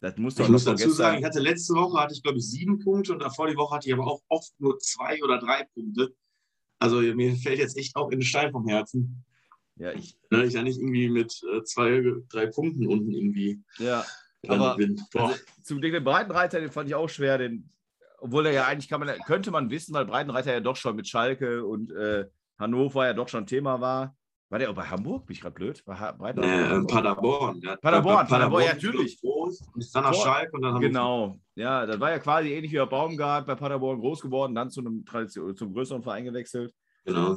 Das 0.00 0.16
muss 0.18 0.38
Ich 0.38 0.48
muss 0.48 0.64
dazu 0.64 0.90
sagen, 0.90 1.18
ich 1.18 1.24
hatte 1.24 1.40
letzte 1.40 1.74
Woche 1.74 1.98
hatte 1.98 2.14
ich 2.14 2.22
glaube 2.22 2.38
ich 2.38 2.48
sieben 2.48 2.78
Punkte 2.78 3.12
und 3.12 3.20
davor 3.20 3.48
die 3.48 3.56
Woche 3.56 3.76
hatte 3.76 3.88
ich 3.88 3.94
aber 3.94 4.06
auch 4.06 4.22
oft 4.28 4.52
nur 4.58 4.78
zwei 4.78 5.22
oder 5.22 5.38
drei 5.38 5.64
Punkte. 5.74 6.14
Also 6.78 7.00
mir 7.00 7.34
fällt 7.36 7.58
jetzt 7.58 7.76
echt 7.76 7.96
auch 7.96 8.10
in 8.10 8.20
den 8.20 8.26
Stein 8.26 8.52
vom 8.52 8.68
Herzen, 8.68 9.24
Ja, 9.76 9.92
ich, 9.92 10.18
ne, 10.30 10.44
ich 10.44 10.52
ja 10.52 10.62
nicht 10.62 10.78
irgendwie 10.78 11.08
mit 11.08 11.40
äh, 11.52 11.62
zwei, 11.64 12.02
drei 12.28 12.46
Punkten 12.46 12.86
unten 12.86 13.12
irgendwie 13.12 13.62
ja. 13.78 14.04
Aber-. 14.48 14.76
Also, 15.14 15.34
zu 15.62 15.78
den 15.78 16.04
Breitenreiter, 16.04 16.60
den 16.60 16.70
fand 16.70 16.88
ich 16.88 16.94
auch 16.94 17.08
schwer, 17.08 17.38
den, 17.38 17.70
obwohl 18.18 18.46
er 18.46 18.52
ja 18.52 18.64
eigentlich 18.66 18.88
kann 18.88 19.00
man, 19.00 19.16
könnte 19.26 19.50
man 19.50 19.70
wissen, 19.70 19.94
weil 19.94 20.06
Breitenreiter 20.06 20.52
ja 20.52 20.60
doch 20.60 20.76
schon 20.76 20.96
mit 20.96 21.08
Schalke 21.08 21.64
und 21.64 21.92
äh, 21.92 22.26
Hannover 22.58 23.06
ja 23.06 23.12
doch 23.12 23.28
schon 23.28 23.46
Thema 23.46 23.80
war. 23.80 24.16
War 24.48 24.60
der 24.60 24.70
auch 24.70 24.74
bei 24.74 24.84
Hamburg? 24.84 25.26
Bin 25.26 25.34
ich 25.34 25.40
gerade 25.40 25.54
blöd? 25.54 25.82
War 25.86 26.12
Breitner 26.16 26.44
äh, 26.44 26.84
Paderborn. 26.84 27.60
Ja, 27.62 27.74
Paderborn, 27.76 27.80
Paderborn, 27.80 28.28
Paderborn, 28.28 28.62
ja, 28.62 28.74
natürlich. 28.74 29.20
Groß, 29.20 29.60
ist 29.76 29.94
dann 29.94 30.04
nach 30.04 30.14
Schalke 30.14 30.52
und 30.52 30.62
dann 30.62 30.80
Genau, 30.80 31.36
ja, 31.56 31.84
das 31.84 31.98
war 31.98 32.10
ja 32.10 32.20
quasi 32.20 32.52
ähnlich 32.52 32.70
wie 32.70 32.76
der 32.76 32.86
Baumgart 32.86 33.44
bei 33.44 33.56
Paderborn 33.56 33.98
groß 33.98 34.20
geworden, 34.20 34.54
dann 34.54 34.70
zu 34.70 34.80
einem 34.80 35.04
Tradition, 35.04 35.56
zum 35.56 35.74
größeren 35.74 36.02
Verein 36.02 36.24
gewechselt. 36.24 36.72
Genau. 37.04 37.36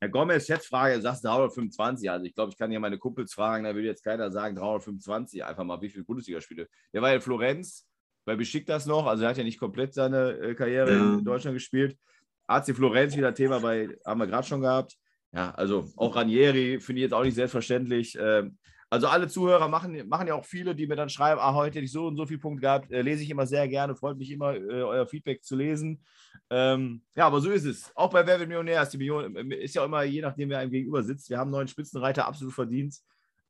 Herr 0.00 0.08
Gomez, 0.08 0.46
Schätzfrage, 0.46 1.00
sagst 1.00 1.24
325. 1.24 2.10
Also 2.10 2.24
ich 2.24 2.34
glaube, 2.34 2.52
ich 2.52 2.58
kann 2.58 2.70
ja 2.70 2.78
meine 2.78 2.98
Kumpels 2.98 3.34
fragen, 3.34 3.64
da 3.64 3.74
will 3.74 3.84
jetzt 3.84 4.04
keiner 4.04 4.30
sagen 4.30 4.54
325. 4.54 5.44
Einfach 5.44 5.64
mal, 5.64 5.80
wie 5.80 5.88
viele 5.88 6.04
Bundesligaspiele. 6.04 6.68
Der 6.92 7.02
war 7.02 7.10
ja 7.10 7.16
in 7.16 7.20
Florenz, 7.20 7.86
bei 8.24 8.36
das 8.66 8.86
noch. 8.86 9.06
Also 9.06 9.24
er 9.24 9.30
hat 9.30 9.38
ja 9.38 9.44
nicht 9.44 9.58
komplett 9.58 9.94
seine 9.94 10.32
äh, 10.32 10.54
Karriere 10.54 10.92
ja. 10.92 11.14
in 11.14 11.24
Deutschland 11.24 11.56
gespielt. 11.56 11.98
AC 12.46 12.74
Florenz 12.74 13.16
wieder 13.16 13.34
Thema 13.34 13.60
bei, 13.60 13.88
haben 14.06 14.20
wir 14.20 14.26
gerade 14.26 14.46
schon 14.46 14.60
gehabt. 14.60 14.96
Ja, 15.32 15.50
also 15.50 15.90
auch 15.96 16.16
Ranieri 16.16 16.80
finde 16.80 17.00
ich 17.00 17.04
jetzt 17.04 17.12
auch 17.14 17.24
nicht 17.24 17.34
selbstverständlich. 17.34 18.16
Ähm, 18.20 18.56
also 18.90 19.06
alle 19.06 19.28
Zuhörer 19.28 19.68
machen, 19.68 20.08
machen 20.08 20.28
ja 20.28 20.34
auch 20.34 20.46
viele, 20.46 20.74
die 20.74 20.86
mir 20.86 20.96
dann 20.96 21.10
schreiben, 21.10 21.40
ah, 21.40 21.54
heute 21.54 21.76
hätte 21.76 21.84
ich 21.84 21.92
so 21.92 22.06
und 22.06 22.16
so 22.16 22.24
viele 22.24 22.38
Punkte 22.38 22.62
gehabt. 22.62 22.90
Äh, 22.90 23.02
lese 23.02 23.22
ich 23.22 23.30
immer 23.30 23.46
sehr 23.46 23.68
gerne, 23.68 23.94
freut 23.94 24.16
mich 24.16 24.30
immer, 24.30 24.54
äh, 24.54 24.82
euer 24.82 25.06
Feedback 25.06 25.44
zu 25.44 25.56
lesen. 25.56 26.02
Ähm, 26.50 27.02
ja, 27.14 27.26
aber 27.26 27.40
so 27.40 27.50
ist 27.50 27.66
es. 27.66 27.94
Auch 27.94 28.10
bei 28.10 28.26
Wer 28.26 28.38
wird 28.38 28.48
Millionär 28.48 28.82
ist 28.82 28.90
die 28.90 28.98
Million, 28.98 29.36
äh, 29.36 29.56
ist 29.56 29.74
ja 29.74 29.84
immer, 29.84 30.04
je 30.04 30.22
nachdem, 30.22 30.48
wer 30.48 30.60
einem 30.60 30.70
gegenüber 30.70 31.02
sitzt. 31.02 31.28
Wir 31.28 31.38
haben 31.38 31.48
einen 31.48 31.52
neuen 31.52 31.68
Spitzenreiter 31.68 32.26
absolut 32.26 32.54
verdient. 32.54 32.96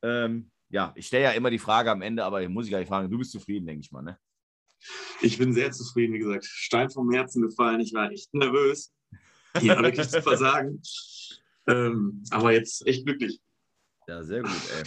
Ähm, 0.03 0.51
ja, 0.70 0.92
ich 0.96 1.07
stelle 1.07 1.24
ja 1.24 1.31
immer 1.31 1.51
die 1.51 1.59
Frage 1.59 1.90
am 1.90 2.03
Ende, 2.03 2.24
aber 2.24 2.46
muss 2.48 2.64
ich 2.64 2.70
gleich 2.70 2.88
fragen, 2.88 3.11
du 3.11 3.18
bist 3.18 3.31
zufrieden, 3.31 3.66
denke 3.66 3.83
ich 3.83 3.92
mal, 3.92 4.03
ne? 4.03 4.18
Ich 5.20 5.38
bin 5.38 5.53
sehr 5.53 5.72
zufrieden, 5.72 6.14
wie 6.14 6.18
gesagt. 6.20 6.44
Stein 6.44 6.90
vom 6.90 7.12
Herzen 7.12 7.42
gefallen. 7.42 7.81
Ich 7.81 7.92
war 7.94 8.11
echt 8.11 8.33
nervös, 8.33 8.92
hier 9.59 9.77
wirklich 9.79 10.09
zu 10.09 10.22
versagen. 10.22 10.81
Ähm, 11.66 12.22
aber 12.31 12.53
jetzt 12.53 12.87
echt 12.87 13.05
glücklich. 13.05 13.40
Ja, 14.07 14.22
sehr 14.22 14.42
gut, 14.42 14.51
ey. 14.77 14.85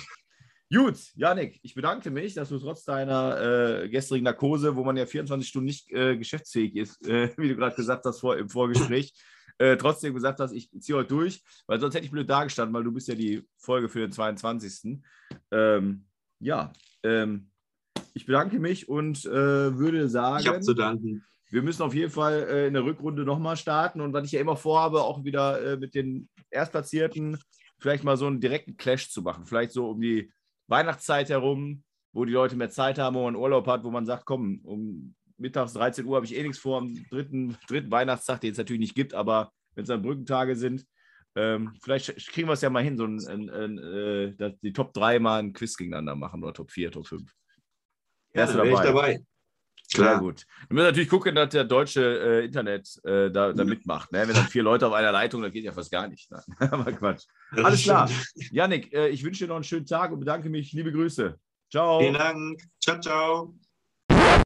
Gut, 0.73 0.95
Janik, 1.15 1.60
ich 1.63 1.75
bedanke 1.75 2.10
mich, 2.12 2.34
dass 2.34 2.47
du 2.47 2.57
trotz 2.57 2.86
deiner 2.86 3.81
äh, 3.84 3.89
gestrigen 3.89 4.23
Narkose, 4.23 4.73
wo 4.73 4.86
man 4.86 4.95
ja 4.95 5.05
24 5.05 5.45
Stunden 5.47 5.65
nicht 5.65 5.91
äh, 5.91 6.15
geschäftsfähig 6.15 6.77
ist, 6.77 7.05
äh, 7.05 7.29
wie 7.38 7.49
du 7.49 7.57
gerade 7.57 7.75
gesagt 7.75 8.05
hast 8.05 8.21
vor, 8.21 8.38
im 8.38 8.47
Vorgespräch, 8.47 9.13
äh, 9.57 9.75
trotzdem 9.75 10.13
gesagt 10.13 10.39
hast, 10.39 10.53
ich 10.53 10.69
ziehe 10.79 10.97
heute 10.97 11.10
durch, 11.10 11.43
weil 11.67 11.81
sonst 11.81 11.95
hätte 11.95 12.05
ich 12.05 12.12
blöd 12.12 12.29
dagestanden, 12.29 12.73
weil 12.73 12.86
du 12.86 12.91
bist 12.93 13.10
ja 13.10 13.15
die 13.15 13.45
Folge 13.57 13.89
für 13.89 13.99
den 13.99 14.13
22. 14.13 15.01
Ähm, 15.51 16.05
ja, 16.39 16.71
ähm, 17.03 17.49
ich 18.13 18.25
bedanke 18.25 18.57
mich 18.57 18.88
und 18.88 19.25
äh, 19.25 19.77
würde 19.77 20.07
sagen. 20.07 20.39
Ich 20.39 20.47
habe 20.47 20.62
zu 20.62 20.73
danken. 20.73 21.25
Wir 21.49 21.63
müssen 21.63 21.81
auf 21.81 21.93
jeden 21.93 22.12
Fall 22.12 22.47
äh, 22.49 22.67
in 22.67 22.73
der 22.75 22.86
Rückrunde 22.86 23.23
nochmal 23.23 23.57
starten 23.57 23.99
und 23.99 24.13
was 24.13 24.25
ich 24.25 24.31
ja 24.31 24.39
immer 24.39 24.55
vorhabe, 24.55 25.01
auch 25.01 25.25
wieder 25.25 25.75
mit 25.77 25.95
den 25.95 26.29
Erstplatzierten 26.49 27.38
vielleicht 27.77 28.05
mal 28.05 28.15
so 28.15 28.27
einen 28.27 28.39
direkten 28.39 28.77
Clash 28.77 29.10
zu 29.10 29.21
machen. 29.21 29.45
Vielleicht 29.45 29.73
so 29.73 29.89
um 29.89 29.99
die 29.99 30.31
Weihnachtszeit 30.71 31.29
herum, 31.29 31.84
wo 32.13 32.25
die 32.25 32.34
Leute 32.34 32.55
mehr 32.55 32.69
Zeit 32.69 32.97
haben, 32.97 33.15
wo 33.15 33.23
man 33.23 33.36
Urlaub 33.36 33.67
hat, 33.67 33.84
wo 33.84 33.91
man 33.91 34.05
sagt, 34.05 34.25
komm, 34.25 34.62
um 34.63 35.13
mittags 35.38 35.73
13 35.73 36.05
Uhr 36.05 36.15
habe 36.15 36.25
ich 36.25 36.36
eh 36.36 36.41
nichts 36.43 36.60
vor 36.60 36.77
am 36.77 37.05
dritten, 37.10 37.57
dritten 37.67 37.91
Weihnachtstag, 37.91 38.41
den 38.41 38.51
es 38.51 38.57
natürlich 38.57 38.79
nicht 38.79 38.95
gibt, 38.95 39.13
aber 39.13 39.51
wenn 39.75 39.84
es 39.84 39.89
dann 39.89 40.01
Brückentage 40.01 40.55
sind, 40.55 40.86
ähm, 41.36 41.73
vielleicht 41.81 42.15
kriegen 42.31 42.49
wir 42.49 42.53
es 42.53 42.62
ja 42.62 42.69
mal 42.69 42.84
hin, 42.84 42.97
so 42.97 43.05
ein, 43.05 43.19
ein, 43.27 43.49
ein, 43.49 43.77
äh, 43.77 44.53
die 44.62 44.73
Top 44.73 44.93
3 44.93 45.19
mal 45.19 45.39
ein 45.39 45.53
Quiz 45.53 45.77
gegeneinander 45.77 46.15
machen 46.15 46.43
oder 46.43 46.53
Top 46.53 46.71
4, 46.71 46.91
Top 46.91 47.07
5. 47.07 47.31
Ja, 48.34 48.41
Wärst 48.41 48.53
du 48.53 48.57
dabei? 48.57 48.71
Ich 48.71 48.79
dabei. 48.79 49.25
Klar. 49.93 50.12
Sehr 50.12 50.19
gut. 50.19 50.45
Wir 50.69 50.75
müssen 50.75 50.86
natürlich 50.86 51.10
gucken, 51.10 51.36
dass 51.36 51.49
der 51.49 51.65
deutsche 51.65 52.01
äh, 52.01 52.45
Internet 52.45 52.99
äh, 53.04 53.30
da, 53.30 53.51
da, 53.51 53.65
mitmacht. 53.65 54.12
Ne? 54.12 54.25
Wenn 54.25 54.36
dann 54.36 54.47
vier 54.47 54.63
Leute 54.63 54.88
auf 54.88 54.93
einer 54.93 55.12
Leitung, 55.12 55.41
dann 55.41 55.51
geht 55.51 55.65
ja 55.65 55.73
fast 55.73 55.91
gar 55.91 56.08
nicht. 56.08 56.32
Ne? 56.32 56.41
Aber 56.71 56.91
Quatsch. 56.93 57.25
Das 57.54 57.65
Alles 57.65 57.84
klar. 57.84 58.10
Janik, 58.51 58.93
äh, 58.93 59.10
ich 59.10 59.23
wünsche 59.23 59.43
dir 59.43 59.49
noch 59.49 59.56
einen 59.56 59.65
schönen 59.65 59.86
Tag 59.86 60.12
und 60.12 60.19
bedanke 60.19 60.49
mich. 60.49 60.71
Liebe 60.71 60.91
Grüße. 60.91 61.38
Ciao. 61.69 61.99
Vielen 61.99 62.13
Dank. 62.13 62.62
Ciao, 62.80 62.99
ciao. 62.99 63.54